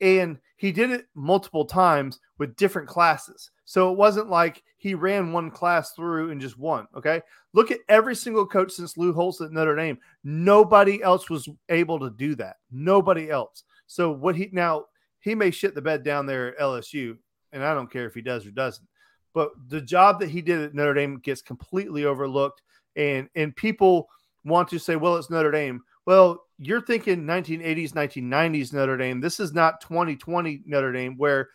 [0.00, 3.50] And he did it multiple times with different classes.
[3.64, 6.86] So it wasn't like he ran one class through and just won.
[6.96, 7.20] Okay.
[7.52, 9.98] Look at every single coach since Lou Holtz at Notre Dame.
[10.24, 12.56] Nobody else was able to do that.
[12.70, 13.64] Nobody else.
[13.86, 14.84] So what he now
[15.20, 17.16] he may shit the bed down there at LSU,
[17.52, 18.86] and I don't care if he does or doesn't.
[19.34, 22.62] but the job that he did at Notre Dame gets completely overlooked.
[22.98, 24.10] And and people
[24.44, 25.82] want to say, well, it's Notre Dame.
[26.04, 29.20] Well, you're thinking 1980s, 1990s Notre Dame.
[29.20, 31.48] This is not 2020 Notre Dame where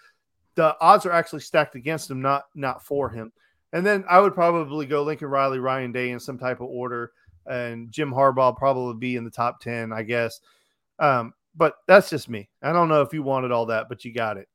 [0.55, 3.31] the odds are actually stacked against him, not not for him.
[3.73, 7.11] And then I would probably go Lincoln Riley, Ryan Day in some type of order,
[7.47, 10.39] and Jim Harbaugh probably be in the top 10, I guess.
[10.99, 12.49] Um, but that's just me.
[12.61, 14.47] I don't know if you wanted all that, but you got it.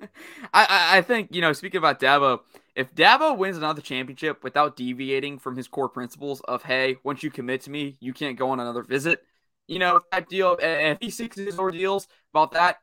[0.54, 2.40] I, I think, you know, speaking about Dabo,
[2.78, 7.30] if Dabo wins another championship without deviating from his core principles of, hey, once you
[7.30, 9.20] commit to me, you can't go on another visit,
[9.66, 12.76] you know, type deal, and if he seeks his ordeals about that,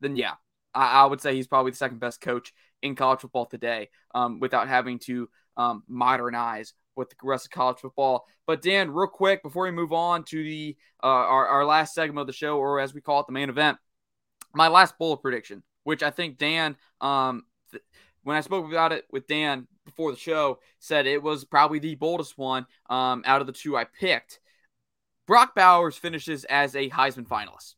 [0.00, 0.32] then yeah,
[0.74, 4.40] I, I, would say he's probably the second best coach in college football today um,
[4.40, 5.28] without having to
[5.58, 8.24] um, modernize with the rest of college football.
[8.46, 12.20] But Dan, real quick before we move on to the uh, our, our last segment
[12.20, 13.76] of the show, or as we call it, the main event,
[14.54, 17.42] my last bold prediction, which I think Dan, um,
[17.72, 17.84] th-
[18.24, 21.94] when I spoke about it with Dan before the show, said it was probably the
[21.94, 24.40] boldest one um, out of the two I picked.
[25.26, 27.74] Brock Bowers finishes as a Heisman finalist.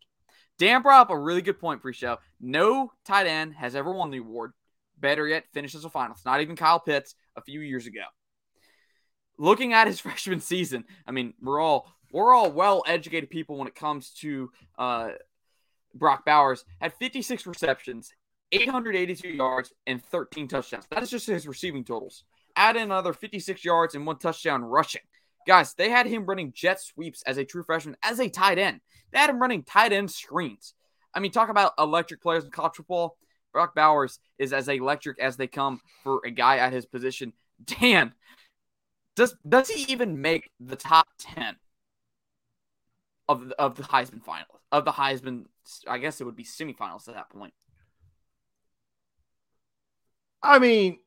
[0.59, 2.17] Dan brought up a really good point pre-show.
[2.41, 4.53] No tight end has ever won the award.
[4.99, 6.25] Better yet, finishes a finalist.
[6.25, 8.01] Not even Kyle Pitts a few years ago
[9.39, 13.69] looking at his freshman season, I mean, we're all we're all well educated people when
[13.69, 15.11] it comes to uh,
[15.95, 16.65] Brock Bowers.
[16.81, 18.13] Had 56 receptions,
[18.53, 20.87] 882 yards, and 13 touchdowns.
[20.91, 22.25] That is just his receiving totals.
[22.55, 25.03] Add in another 56 yards and one touchdown rushing.
[25.47, 28.81] Guys, they had him running jet sweeps as a true freshman, as a tight end.
[29.13, 30.75] They had him running tight end screens.
[31.15, 33.17] I mean, talk about electric players in college football.
[33.53, 37.33] Brock Bowers is as electric as they come for a guy at his position.
[37.65, 38.13] Dan,
[39.15, 41.57] does does he even make the top ten
[43.29, 45.47] of of the Heisman finals of the Heisman?
[45.89, 47.55] I guess it would be semifinals at that point.
[50.43, 50.99] I mean,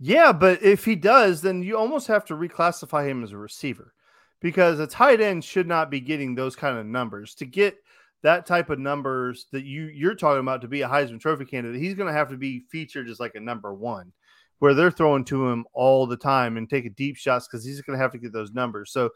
[0.00, 3.94] yeah, but if he does, then you almost have to reclassify him as a receiver
[4.40, 7.76] because a tight end should not be getting those kind of numbers to get
[8.22, 11.80] that type of numbers that you you're talking about to be a Heisman Trophy candidate.
[11.80, 14.12] He's going to have to be featured as like a number one
[14.58, 17.96] where they're throwing to him all the time and taking deep shots because he's going
[17.96, 18.90] to have to get those numbers.
[18.90, 19.10] So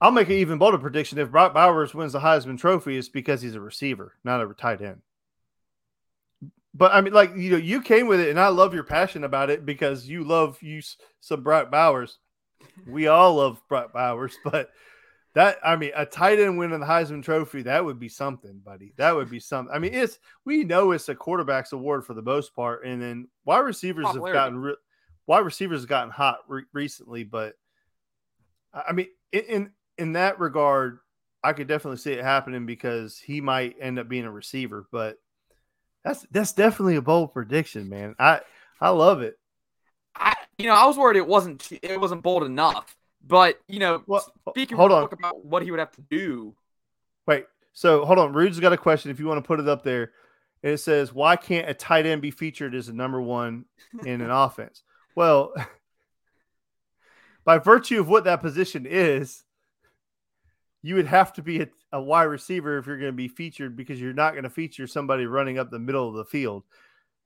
[0.00, 1.18] I'll make an even bolder prediction.
[1.18, 4.80] If Brock Bowers wins the Heisman Trophy, it's because he's a receiver, not a tight
[4.80, 5.02] end.
[6.74, 9.24] But I mean, like you know, you came with it, and I love your passion
[9.24, 10.80] about it because you love you
[11.20, 12.18] some Brock Bowers.
[12.86, 14.70] We all love Brock Bowers, but
[15.34, 18.92] that I mean, a tight end winning the Heisman Trophy, that would be something, buddy.
[18.96, 19.74] That would be something.
[19.74, 23.28] I mean, it's we know it's a quarterback's award for the most part, and then
[23.44, 24.76] wide receivers have gotten re-
[25.26, 27.24] wide receivers have gotten hot re- recently.
[27.24, 27.54] But
[28.74, 30.98] I mean, in in that regard,
[31.42, 34.86] I could definitely see it happening because he might end up being a receiver.
[34.92, 35.16] But
[36.04, 38.14] that's that's definitely a bold prediction, man.
[38.18, 38.40] I
[38.80, 39.38] I love it.
[40.14, 42.96] I you know I was worried it wasn't it wasn't bold enough
[43.26, 45.08] but you know, well, speaking hold on.
[45.12, 46.54] about what he would have to do.
[47.26, 48.32] Wait, so hold on.
[48.32, 49.10] Rude's got a question.
[49.10, 50.12] If you want to put it up there,
[50.62, 53.66] it says, "Why can't a tight end be featured as a number one
[54.04, 54.82] in an offense?"
[55.14, 55.54] Well,
[57.44, 59.44] by virtue of what that position is,
[60.82, 63.76] you would have to be a, a wide receiver if you're going to be featured
[63.76, 66.64] because you're not going to feature somebody running up the middle of the field.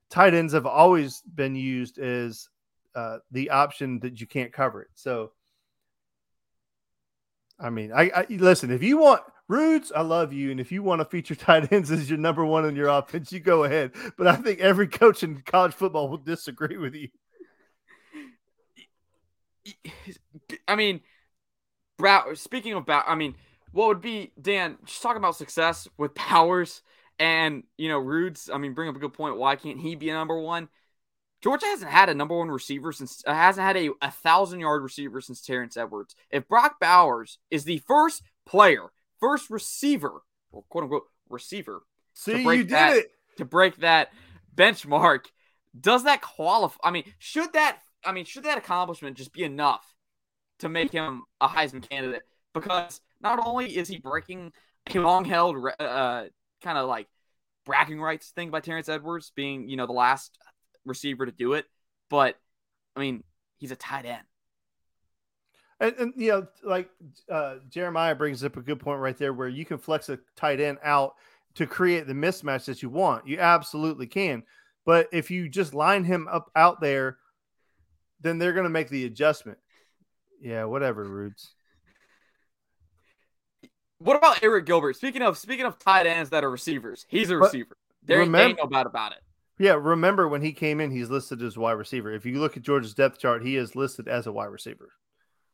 [0.09, 2.49] Tight ends have always been used as
[2.95, 4.89] uh, the option that you can't cover it.
[4.95, 5.31] So
[7.59, 8.71] I mean, I, I listen.
[8.71, 11.91] If you want Rudes, I love you, and if you want to feature tight ends
[11.91, 13.91] as your number one in your offense, you go ahead.
[14.17, 17.09] But I think every coach in college football will disagree with you.
[20.67, 21.01] I mean,
[21.97, 22.33] Brow.
[22.35, 23.35] Speaking of I mean,
[23.77, 24.79] what would be Dan?
[24.85, 26.81] Just talking about success with Bowers
[27.19, 28.49] and you know Rudes.
[28.51, 29.37] I mean, bring up a good point.
[29.37, 30.67] Why can't he be a number one?
[31.43, 34.81] Georgia hasn't had a number one receiver since uh, hasn't had a, a thousand yard
[34.81, 36.15] receiver since Terrence Edwards.
[36.31, 38.85] If Brock Bowers is the first player,
[39.19, 41.83] first receiver, or quote unquote receiver,
[42.15, 44.11] see you did that, it to break that
[44.55, 45.25] benchmark,
[45.79, 46.79] does that qualify?
[46.83, 49.85] I mean, should that I mean should that accomplishment just be enough
[50.61, 52.23] to make him a Heisman candidate?
[52.55, 54.51] Because not only is he breaking
[54.93, 56.25] a long held uh,
[56.61, 57.07] kind of like
[57.65, 60.37] bragging rights thing by Terrence Edwards being you know the last
[60.85, 61.65] receiver to do it,
[62.09, 62.35] but
[62.95, 63.23] I mean,
[63.57, 64.23] he's a tight end.
[65.79, 66.89] And, and you know, like
[67.29, 70.59] uh, Jeremiah brings up a good point right there, where you can flex a tight
[70.59, 71.13] end out
[71.55, 73.27] to create the mismatch that you want.
[73.27, 74.43] You absolutely can.
[74.85, 77.17] But if you just line him up out there,
[78.21, 79.59] then they're going to make the adjustment.
[80.41, 81.53] Yeah, whatever, Rudes.
[83.99, 84.95] What about Arik Gilbert?
[84.95, 87.77] Speaking of speaking of tight ends that are receivers, he's a receiver.
[88.03, 89.19] There ain't, ain't no doubt about it.
[89.59, 92.11] Yeah, remember when he came in, he's listed as a wide receiver.
[92.11, 94.89] If you look at Georgia's depth chart, he is listed as a wide receiver.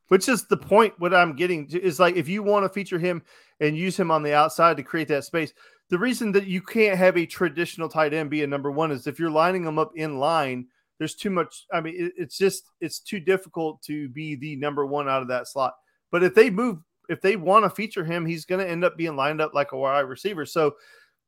[0.10, 0.94] Which is the point.
[1.00, 3.24] What I'm getting is like if you want to feature him
[3.62, 5.54] and use him on the outside to create that space,
[5.90, 9.08] the reason that you can't have a traditional tight end be a number one is
[9.08, 10.68] if you're lining them up in line,
[11.00, 11.66] there's too much.
[11.72, 15.30] I mean, it, it's just it's too difficult to be the number one out of
[15.30, 15.76] that slot.
[16.12, 16.80] But if they move,
[17.14, 19.72] if they want to feature him, he's going to end up being lined up like
[19.72, 20.46] a wide receiver.
[20.46, 20.76] So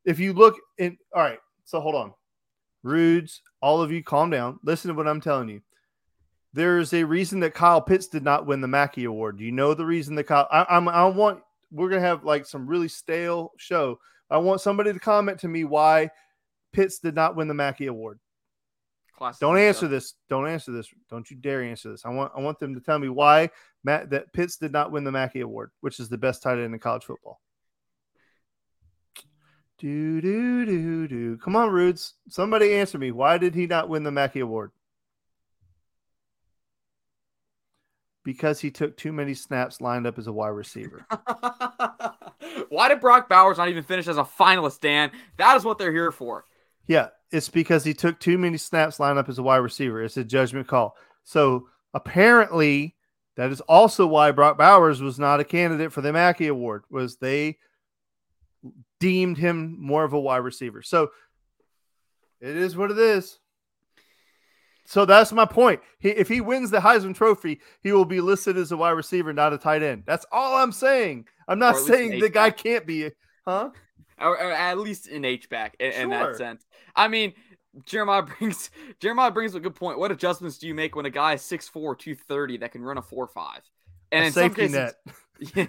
[0.04, 1.40] if you look in, all right.
[1.64, 2.14] So hold on.
[2.84, 4.60] Rudes, all of you calm down.
[4.64, 5.62] Listen to what I'm telling you.
[6.54, 9.38] There's a reason that Kyle Pitts did not win the Mackey Award.
[9.38, 10.48] Do you know the reason that Kyle?
[10.52, 10.88] I, I'm.
[10.88, 11.42] I want.
[11.72, 14.00] We're gonna have like some really stale show.
[14.30, 16.10] I want somebody to comment to me why
[16.72, 18.20] Pitts did not win the Mackey Award.
[19.18, 19.90] Classic Don't answer stuff.
[19.90, 20.14] this.
[20.30, 20.88] Don't answer this.
[21.10, 22.06] Don't you dare answer this.
[22.06, 22.32] I want.
[22.38, 23.50] I want them to tell me why
[23.86, 26.74] Matt that Pitts did not win the Mackey Award, which is the best tight end
[26.74, 27.40] in college football.
[29.78, 31.38] Do do do do.
[31.38, 32.16] Come on, Rudes.
[32.30, 33.12] Somebody answer me.
[33.12, 34.72] Why did he not win the Mackey Award?
[38.24, 41.06] Because he took too many snaps lined up as a wide receiver.
[42.70, 45.12] Why did Brock Bowers not even finish as a finalist, Dan?
[45.38, 46.46] That is what they're here for.
[46.88, 50.02] Yeah, it's because he took too many snaps lined up as a wide receiver.
[50.02, 50.96] It's a judgment call.
[51.24, 52.95] So apparently,
[53.36, 56.84] that is also why Brock Bowers was not a candidate for the Mackey Award.
[56.90, 57.58] Was they
[59.00, 60.82] deemed him more of a wide receiver.
[60.82, 61.12] So
[62.42, 63.40] it is what it is.
[64.86, 65.82] So that's my point.
[66.00, 69.34] He, if he wins the Heisman Trophy, he will be listed as a wide receiver,
[69.34, 70.04] not a tight end.
[70.06, 71.26] That's all I'm saying.
[71.48, 73.12] I'm not saying the guy can't be,
[73.46, 73.72] huh?
[74.20, 76.02] Or, or, at least an H back in, sure.
[76.02, 76.66] in, that sense.
[76.96, 77.34] I mean,
[77.84, 78.70] Jeremiah brings
[79.00, 80.00] Jeremiah brings a good point.
[80.00, 83.02] What adjustments do you make when a guy is 6'4", 230 that can run a
[83.02, 83.62] four five?
[84.12, 85.16] And a in safety some cases, net.
[85.56, 85.68] Yeah,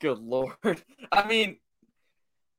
[0.00, 0.54] good lord.
[1.12, 1.58] I mean,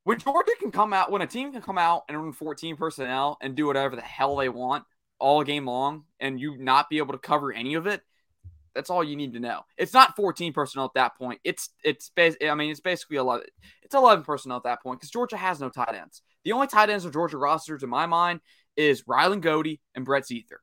[0.04, 3.38] when Georgia can come out, when a team can come out and run 14 personnel
[3.42, 4.86] and do whatever the hell they want
[5.20, 8.02] all game long, and you not be able to cover any of it,
[8.74, 9.62] that's all you need to know.
[9.78, 11.40] It's not 14 personnel at that point.
[11.44, 13.46] It's it's I mean it's basically 11.
[13.84, 16.22] It's 11 personnel at that point because Georgia has no tight ends.
[16.44, 18.40] The only tight ends of Georgia rosters in my mind
[18.80, 20.62] is Ryland Goede and Brett Seither.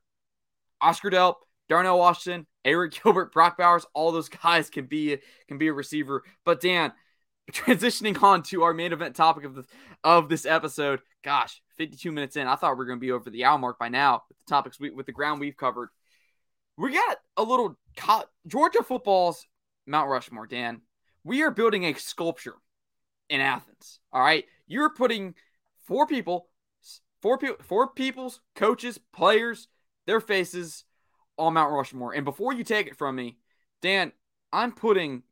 [0.81, 1.35] Oscar Delp,
[1.69, 6.23] Darnell Washington, Arik Gilbert, Brock Bowers, all those guys can be can be a receiver.
[6.43, 6.91] But Dan,
[7.51, 9.65] transitioning on to our main event topic of the
[10.03, 11.01] of this episode.
[11.23, 12.47] Gosh, 52 minutes in.
[12.47, 14.49] I thought we were going to be over the hour mark by now with the
[14.49, 15.89] topics we, with the ground we've covered.
[16.77, 17.77] We got a little
[18.47, 19.45] Georgia football's
[19.85, 20.81] Mount Rushmore, Dan.
[21.23, 22.55] We are building a sculpture
[23.29, 23.99] in Athens.
[24.11, 25.35] All right, you're putting
[25.85, 26.49] four people,
[27.21, 29.67] four people, four people's coaches, players,
[30.05, 30.85] their faces
[31.37, 32.13] on Mount Rushmore.
[32.13, 33.37] And before you take it from me,
[33.81, 34.11] Dan,
[34.51, 35.23] I'm putting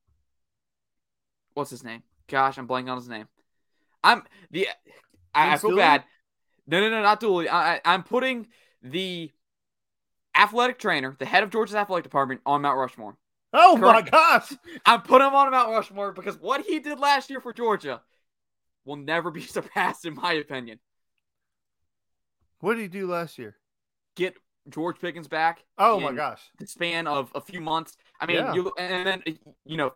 [1.55, 2.03] what's his name?
[2.27, 3.27] Gosh, I'm blanking on his name.
[4.03, 4.67] I'm the.
[5.33, 5.81] I, I feel Dooley?
[5.81, 6.03] bad.
[6.67, 7.49] No, no, no, not Dooley.
[7.49, 8.47] I, I, am putting
[8.81, 9.31] the
[10.35, 13.17] athletic trainer, the head of Georgia's athletic department, on Mount Rushmore.
[13.53, 14.11] Oh Correct.
[14.11, 14.53] my gosh!
[14.85, 18.01] I'm putting him on Mount Rushmore because what he did last year for Georgia
[18.85, 20.79] will never be surpassed, in my opinion.
[22.65, 23.57] What did he do last year?
[24.15, 24.33] Get
[24.69, 25.63] George Pickens back.
[25.77, 26.41] Oh my gosh!
[26.57, 27.95] The span of a few months.
[28.19, 28.55] I mean, yeah.
[28.55, 29.21] you and then
[29.65, 29.93] you know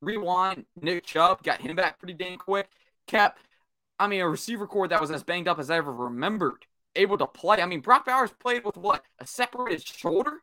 [0.00, 2.68] rewind, Nick Chubb got him back pretty dang quick.
[3.08, 3.40] Kept,
[3.98, 7.18] I mean, a receiver corps that was as banged up as I ever remembered, able
[7.18, 7.60] to play.
[7.60, 10.34] I mean, Brock Bowers played with what a separated shoulder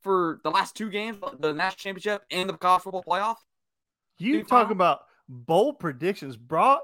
[0.00, 3.36] for the last two games, the national championship and the college football playoff.
[4.18, 6.36] You talk about bold predictions.
[6.36, 6.82] Brock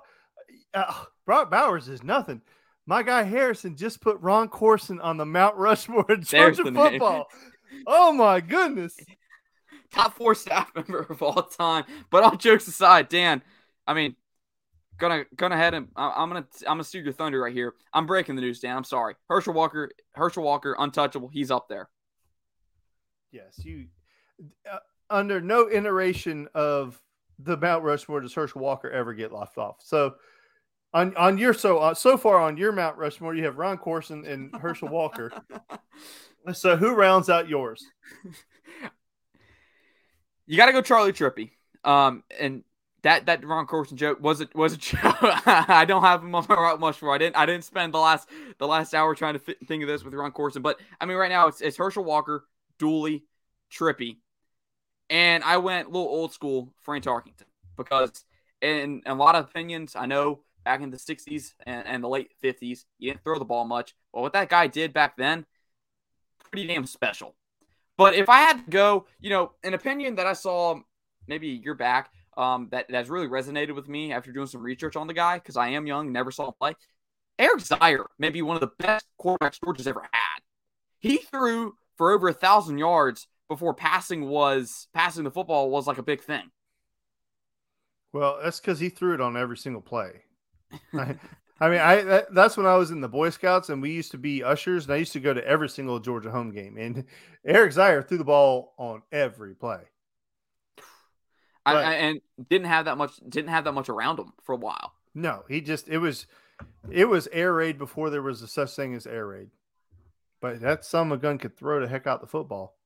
[0.74, 2.40] uh, Brock Bowers is nothing.
[2.88, 7.28] My guy Harrison just put Ron Courson on the Mount Rushmore of Georgia football.
[7.86, 8.96] oh my goodness
[9.92, 11.84] top four staff member of all time.
[12.10, 13.42] But all jokes aside, Dan,
[13.86, 14.16] I mean,
[14.98, 17.74] gonna gonna head and I'm gonna I'm gonna steal your thunder right here.
[17.92, 18.76] I'm breaking the news, Dan.
[18.76, 19.14] I'm sorry.
[19.28, 21.28] Herschel Walker, Herschel Walker, untouchable.
[21.28, 21.88] He's up there.
[23.30, 23.86] Yes, you.
[24.70, 24.78] Uh,
[25.10, 27.00] under no iteration of
[27.38, 29.76] the Mount Rushmore does Herschel Walker ever get left off.
[29.82, 30.14] So.
[30.94, 34.24] On, on your so uh, so far on your Mount Rushmore, you have Ron Courson
[34.24, 35.30] and Herschel Walker.
[36.52, 37.84] so who rounds out yours?
[40.46, 41.50] You got to go Charley Trippi.
[41.84, 42.64] Um, and
[43.02, 45.02] that that Ron Courson joke was it was a joke.
[45.46, 47.14] I don't have him on my route much for.
[47.14, 48.28] I didn't I didn't spend the last
[48.58, 51.16] the last hour trying to fit, think of this with Ron Courson, But I mean,
[51.16, 52.46] right now it's, it's Herschel Walker,
[52.78, 53.24] Dooley,
[53.70, 54.16] Trippi,
[55.10, 57.44] and I went a little old school Fran Tarkenton
[57.76, 58.24] because
[58.60, 62.08] in, in a lot of opinions, I know back in the 60s and, and the
[62.10, 63.94] late 50s, He didn't throw the ball much.
[64.12, 65.46] But what that guy did back then,
[66.50, 67.34] pretty damn special.
[67.96, 70.78] But if I had to go, you know, an opinion that I saw
[71.26, 74.94] maybe a year back um, that has really resonated with me after doing some research
[74.94, 76.74] on the guy because I am young, never saw him play.
[77.38, 80.42] Eric Zeier may be one of the best quarterbacks Georgia's ever had.
[80.98, 85.96] He threw for over a thousand yards before passing was passing the football was like
[85.96, 86.50] a big thing.
[88.12, 90.24] Well, that's because he threw it on every single play.
[90.94, 91.16] I,
[91.60, 94.10] I, mean, I that, that's when I was in the Boy Scouts and we used
[94.12, 96.76] to be ushers, and I used to go to every single Georgia home game.
[96.76, 97.04] And
[97.44, 99.80] Eric Zeier threw the ball on every play.
[101.66, 104.56] I, I, and didn't have that much didn't have that much around him for a
[104.56, 104.94] while.
[105.14, 106.26] No, he just it was
[106.90, 109.50] it was air raid before there was a such thing as air raid.
[110.40, 112.76] But that son of a gun could throw the heck out the football.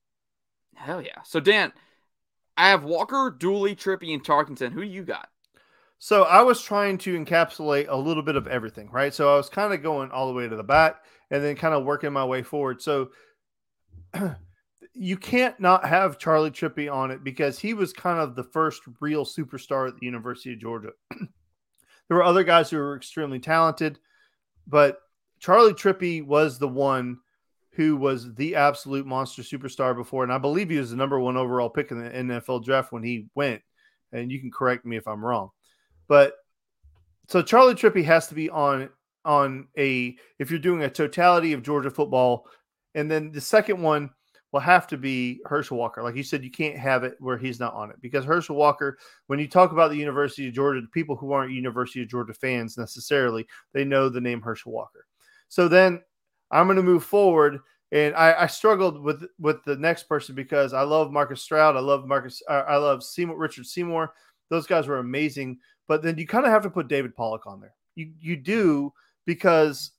[0.75, 1.23] Hell yeah.
[1.25, 1.73] So Dan,
[2.57, 4.73] I have Walker, Dooley, Trippi, and Tarkenton.
[4.73, 5.29] Who do you got?
[6.05, 9.15] So I was trying to encapsulate a little bit of everything, right?
[9.15, 11.75] So I was kind of going all the way to the back and then kind
[11.75, 12.83] of working my way forward.
[12.83, 13.11] So
[14.95, 18.83] you can't not have Charley Trippi on it because he was kind of the first
[19.01, 20.91] real superstar at the University of Georgia.
[21.13, 24.01] there were other guys who were extremely talented,
[24.67, 24.99] but
[25.39, 27.19] Charley Trippi was the one
[27.75, 30.25] who was the absolute monster superstar before.
[30.25, 33.05] And I believe he was the number one overall pick in the NFL draft when
[33.05, 33.63] he went.
[34.11, 35.51] And you can correct me if I'm wrong.
[36.13, 36.35] But
[37.29, 38.91] so Charley Trippi has to be on
[39.25, 42.47] on a if you're doing a totality of Georgia football.
[42.95, 44.11] And then the second one
[44.53, 46.03] will have to be Herschel Walker.
[46.03, 48.99] Like you said, you can't have it where he's not on it because Herschel Walker,
[49.29, 52.35] when you talk about the University of Georgia, the people who aren't University of Georgia
[52.35, 55.07] fans necessarily, they know the name Herschel Walker.
[55.49, 56.03] So then
[56.51, 57.59] I'm going to move forward.
[57.91, 61.75] And I, I, struggled with with the next person because I love Marcus Stroud.
[61.75, 62.43] I love Marcus.
[62.47, 64.13] Uh, I love Seymour, Richard Seymour.
[64.53, 65.59] Those guys were amazing.
[65.93, 67.75] But then you kind of have to put David Pollack on there.
[67.97, 68.95] You you do
[69.27, 69.91] because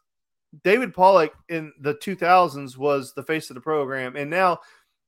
[0.64, 4.58] David Pollack in the 2000s was the face of the program, and now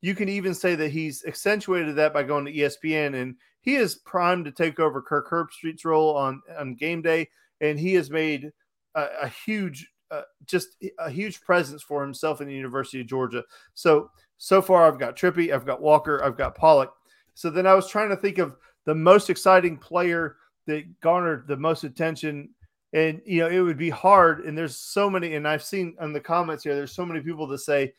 [0.02, 3.96] you can even say that he's accentuated that by going to ESPN, and he is
[3.96, 7.30] primed to take over Kirk Herbstreit's role on on game day,
[7.62, 8.52] and he has made
[8.94, 13.44] a, a huge uh, just a huge presence for himself in the University of Georgia.
[13.74, 16.92] So so far, I've got Trippi, I've got Walker, I've got Pollack.
[17.34, 18.56] So then I was trying to think of
[18.86, 20.36] the most exciting player
[20.68, 22.50] that garnered the most attention.
[22.94, 24.46] And you know, it would be hard.
[24.46, 27.48] And there's so many, and I've seen in the comments here, there's so many people
[27.48, 27.94] that say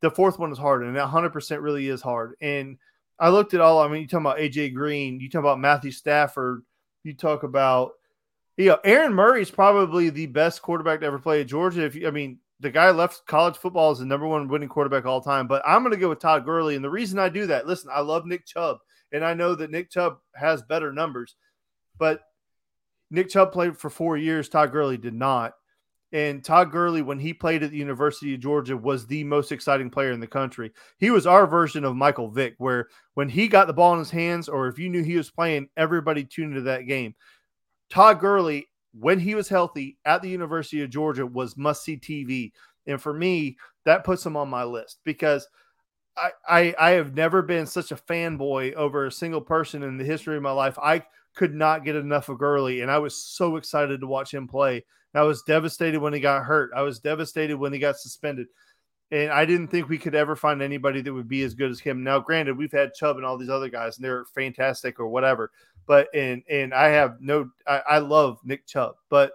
[0.00, 2.34] the fourth one is hard, and that 100% really is hard.
[2.40, 2.78] And
[3.18, 3.80] I looked at all.
[3.80, 6.62] I mean, you talk about AJ Green, you talk about Matthew Stafford,
[7.04, 7.92] you talk about
[8.60, 11.82] you know, Aaron Murray is probably the best quarterback to ever play at Georgia.
[11.82, 15.06] If you, I mean, the guy left college football as the number one winning quarterback
[15.06, 16.76] all time, but I'm going to go with Todd Gurley.
[16.76, 18.76] And the reason I do that, listen, I love Nick Chubb,
[19.12, 21.36] and I know that Nick Chubb has better numbers,
[22.00, 22.22] but
[23.12, 24.48] Nick Chubb played for four years.
[24.48, 25.52] Todd Gurley did not.
[26.12, 29.90] And Todd Gurley, when he played at the University of Georgia, was the most exciting
[29.90, 30.72] player in the country.
[30.98, 34.10] He was our version of Michael Vick, where when he got the ball in his
[34.10, 37.14] hands, or if you knew he was playing, everybody tuned into that game.
[37.90, 42.50] Todd Gurley, when he was healthy at the University of Georgia, was must see TV.
[42.86, 45.46] And for me, that puts him on my list because
[46.16, 50.04] I, I, I have never been such a fanboy over a single person in the
[50.04, 50.76] history of my life.
[50.82, 54.48] I could not get enough of Gurley, and I was so excited to watch him
[54.48, 54.84] play.
[55.14, 56.70] I was devastated when he got hurt.
[56.74, 58.46] I was devastated when he got suspended.
[59.12, 61.80] And I didn't think we could ever find anybody that would be as good as
[61.80, 62.04] him.
[62.04, 65.50] Now, granted, we've had Chubb and all these other guys, and they're fantastic or whatever.
[65.86, 69.32] But and and I have no, I, I love Nick Chubb, but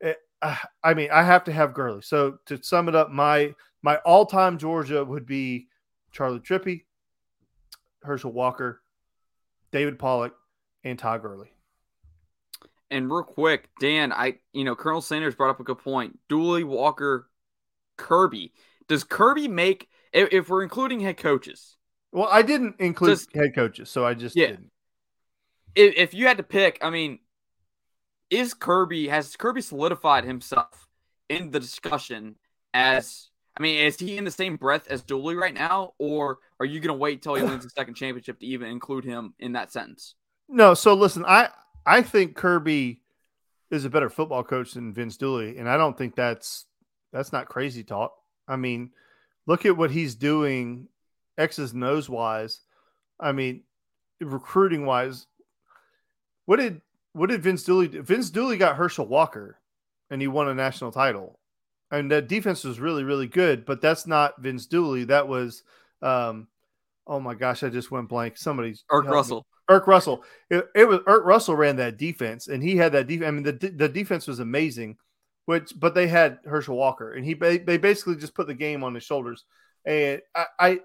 [0.00, 0.54] it, eh,
[0.84, 2.02] I mean, I have to have Gurley.
[2.02, 3.52] So to sum it up, my
[3.82, 5.66] my all time Georgia would be
[6.12, 6.84] Charley Trippi,
[8.02, 8.82] Herschel Walker,
[9.72, 10.32] David Pollack,
[10.84, 11.52] and Todd Gurley.
[12.90, 16.18] And real quick, Dan, I you know Colonel Sanders brought up a good point.
[16.28, 17.28] Dooley, Walker,
[17.96, 18.52] Kirby.
[18.88, 21.76] Does Kirby make if, if we're including head coaches?
[22.12, 24.48] Well, I didn't include does, head coaches, so I just yeah.
[24.48, 24.72] didn't
[25.74, 27.18] if, if you had to pick, I mean,
[28.30, 30.88] is Kirby has Kirby solidified himself
[31.28, 32.36] in the discussion
[32.74, 36.64] as I mean, is he in the same breath as Dooley right now, or are
[36.64, 39.52] you going to wait till he wins the second championship to even include him in
[39.52, 40.14] that sentence?
[40.52, 40.74] No.
[40.74, 41.48] So listen, I
[41.84, 43.00] I think Kirby
[43.70, 46.66] is a better football coach than Vince Dooley, and I don't think that's
[47.12, 48.12] that's not crazy talk.
[48.46, 48.90] I mean,
[49.46, 50.88] look at what he's doing,
[51.38, 52.60] X's nose wise.
[53.18, 53.62] I mean,
[54.20, 55.26] recruiting wise,
[56.44, 56.82] what did
[57.12, 58.02] what did Vince Dooley do?
[58.02, 59.58] Vince Dooley got Herschel Walker
[60.10, 61.38] and he won a national title.
[61.90, 65.04] And that defense was really, really good, but that's not Vince Dooley.
[65.04, 65.62] That was
[66.02, 66.48] um
[67.06, 68.36] oh my gosh, I just went blank.
[68.36, 69.38] Somebody's Erk Russell.
[69.38, 69.44] Me.
[69.80, 70.24] Erk Russell.
[70.50, 73.28] It, it, was Erk Russell ran that defense and he had that defense.
[73.28, 74.96] I mean, the, the defense was amazing,
[75.46, 78.94] which but they had Herschel Walker and he they basically just put the game on
[78.94, 79.44] his shoulders.
[79.84, 80.80] And I, I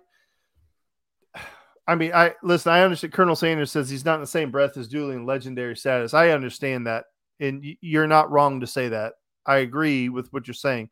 [1.88, 2.72] I mean, I listen.
[2.74, 3.14] I understand.
[3.14, 6.14] Colonel Sanders says he's not in the same breath as Dooley in legendary status.
[6.14, 7.06] I understand that,
[7.40, 9.14] and you're not wrong to say that.
[9.46, 10.90] I agree with what you're saying,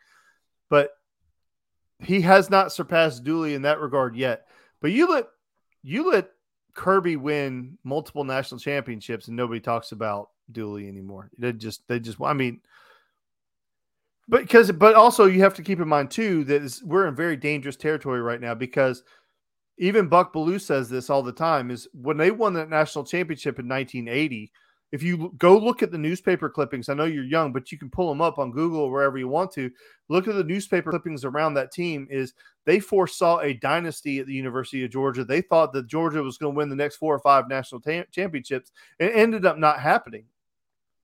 [0.70, 0.92] but
[2.00, 4.48] he has not surpassed Dooley in that regard yet.
[4.82, 5.28] But you let
[5.84, 6.30] you let
[6.76, 11.32] Kirby win multiple national championships, and nobody talks about Dooley anymore.
[11.40, 12.62] They just they just I mean,
[14.28, 17.38] but because but also you have to keep in mind too that we're in very
[17.38, 19.04] dangerous territory right now because
[19.78, 23.58] even Buck Belue says this all the time is when they won that national championship
[23.60, 24.52] in 1980
[24.96, 27.90] if you go look at the newspaper clippings, I know you're young, but you can
[27.90, 29.70] pull them up on Google or wherever you want to.
[30.08, 32.08] Look at the newspaper clippings around that team.
[32.10, 32.34] Is
[32.64, 35.26] they foresaw a dynasty at the University of Georgia.
[35.26, 38.06] They thought that Georgia was going to win the next four or five national ta-
[38.10, 38.72] championships.
[38.98, 40.24] It ended up not happening,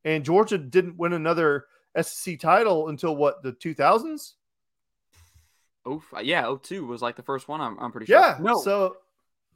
[0.06, 1.66] and Georgia didn't win another
[2.02, 4.36] SEC title until what the 2000s.
[5.86, 7.60] Oh yeah, 02 was like the first one.
[7.60, 8.18] I'm, I'm pretty sure.
[8.18, 8.38] Yeah.
[8.40, 8.62] No.
[8.62, 8.96] So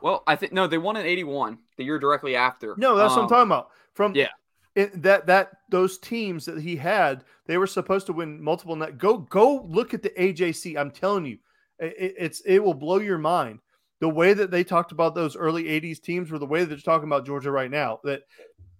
[0.05, 2.75] well, I think no, they won in '81, the year directly after.
[2.77, 3.69] No, that's um, what I'm um, talking about.
[3.95, 4.29] From yeah,
[4.75, 8.75] it, that that those teams that he had, they were supposed to win multiple.
[8.75, 8.99] Net.
[8.99, 10.77] Go go look at the AJC.
[10.77, 11.39] I'm telling you,
[11.79, 13.61] it, it's it will blow your mind.
[13.99, 16.77] The way that they talked about those early '80s teams were the way that they're
[16.77, 17.99] talking about Georgia right now.
[18.03, 18.21] That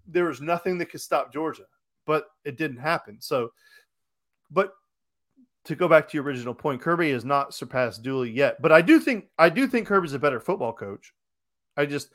[0.06, 1.66] there was nothing that could stop Georgia,
[2.06, 3.18] but it didn't happen.
[3.20, 3.50] So,
[4.52, 4.74] but
[5.66, 8.82] to go back to your original point, Kirby has not surpassed Dooley yet, but I
[8.82, 11.14] do think I do think Kirby's a better football coach.
[11.76, 12.10] I just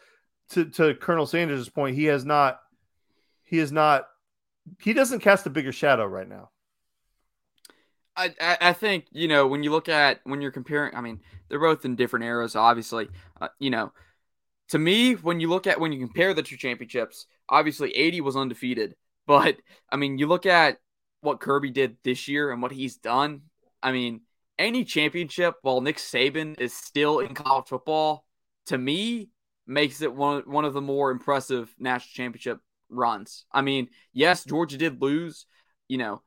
[0.51, 2.61] to to Colonel Sanders' point, he has not
[3.45, 4.07] he is not
[4.81, 6.51] he doesn't cast a bigger shadow right now.
[8.17, 10.95] I, I think you know when you look at when you're comparing.
[10.95, 13.09] I mean, they're both in different eras, obviously.
[13.41, 13.93] Uh, you know,
[14.69, 18.37] to me, when you look at when you compare the two championships, obviously 80 was
[18.37, 18.95] undefeated,
[19.27, 19.57] but
[19.91, 20.79] I mean, you look at
[21.21, 23.43] what Kirby did this year and what he's done,
[23.83, 24.23] I mean,
[24.59, 28.27] any championship while Nick Saban is still in college football,
[28.67, 29.31] to me,
[29.67, 32.59] makes it one, one of the more impressive national championship
[32.91, 33.45] runs.
[33.53, 35.47] I mean, yes, Georgia did lose.
[35.89, 36.23] You know,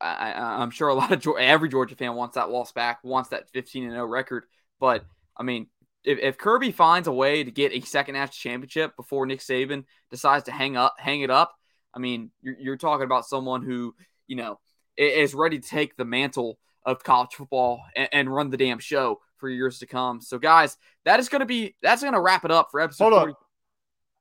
[0.00, 3.50] I, am sure a lot of every Georgia fan wants that loss back, wants that
[3.50, 4.44] 15 and 0 record.
[4.80, 5.04] But
[5.36, 5.68] I mean,
[6.04, 9.84] if, if Kirby finds a way to get a second national championship before Nick Saban
[10.10, 11.54] decides to hang up, hang it up,
[11.94, 13.94] I mean, you're, you're talking about someone who
[14.26, 14.58] you know,
[14.96, 19.20] is ready to take the mantle of college football and, and run the damn show
[19.38, 20.20] for years to come.
[20.20, 23.04] So, guys, that is going to be that's going to wrap it up for episode.
[23.04, 23.30] Hold 40.
[23.30, 23.36] on,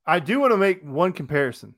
[0.05, 1.75] I do want to make one comparison.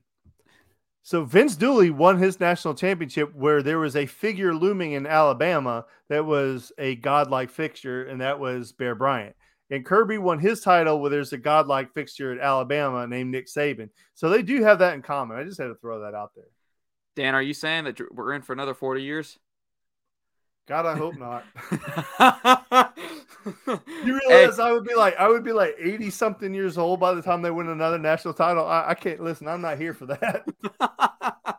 [1.08, 5.86] So Vince Dooley won his national championship where there was a figure looming in Alabama
[6.10, 9.34] that was a godlike fixture, and that was Bear Bryant.
[9.70, 13.90] And Kirby won his title where there's a godlike fixture at Alabama named Nick Saban.
[14.16, 15.38] So they do have that in common.
[15.38, 16.50] I just had to throw that out there.
[17.18, 19.40] Dan, are you saying that we're in for another 40 years?
[20.68, 21.44] God, I hope not.
[24.06, 24.64] you realize hey.
[24.64, 27.42] I would be like, I would be like 80 something years old by the time
[27.42, 28.68] they win another national title.
[28.68, 29.48] I, I can't listen.
[29.48, 30.46] I'm not here for that.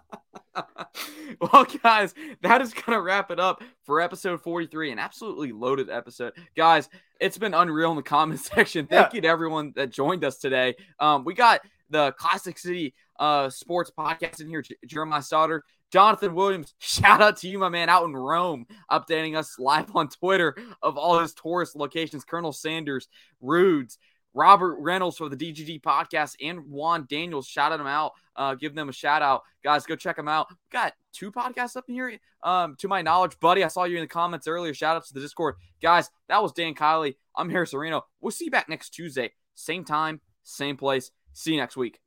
[1.41, 5.91] well, guys, that is going to wrap it up for episode 43, an absolutely loaded
[5.91, 6.35] episode.
[6.57, 6.89] Guys,
[7.21, 8.87] it's been unreal in the comment section.
[8.87, 9.17] Thank yeah.
[9.17, 10.77] you to everyone that joined us today.
[11.01, 15.62] Um, we got the Classic City uh, Sports podcast in here, Jeremiah Stoddard.
[15.91, 20.09] Jonathan Williams, shout out to you, my man, out in Rome, updating us live on
[20.09, 22.25] Twitter of all his tourist locations.
[22.25, 23.09] Colonel Sanders,
[23.41, 23.99] Rudes,
[24.35, 27.47] Robert Reynolds for the DGG podcast, and Juan Daniels.
[27.47, 28.12] Shout out them out.
[28.37, 29.43] Uh, give them a shout out.
[29.64, 30.47] Guys, go check them out.
[30.51, 32.19] We got two podcasts up in here.
[32.43, 34.75] Um, to my knowledge, buddy, I saw you in the comments earlier.
[34.75, 35.57] Shout out to the Discord.
[35.83, 37.16] Guys, that was Dan Kiley.
[37.35, 38.03] I'm Harris Areno.
[38.21, 39.33] We'll see you back next Tuesday.
[39.55, 41.11] Same time, same place.
[41.33, 41.99] See you next week.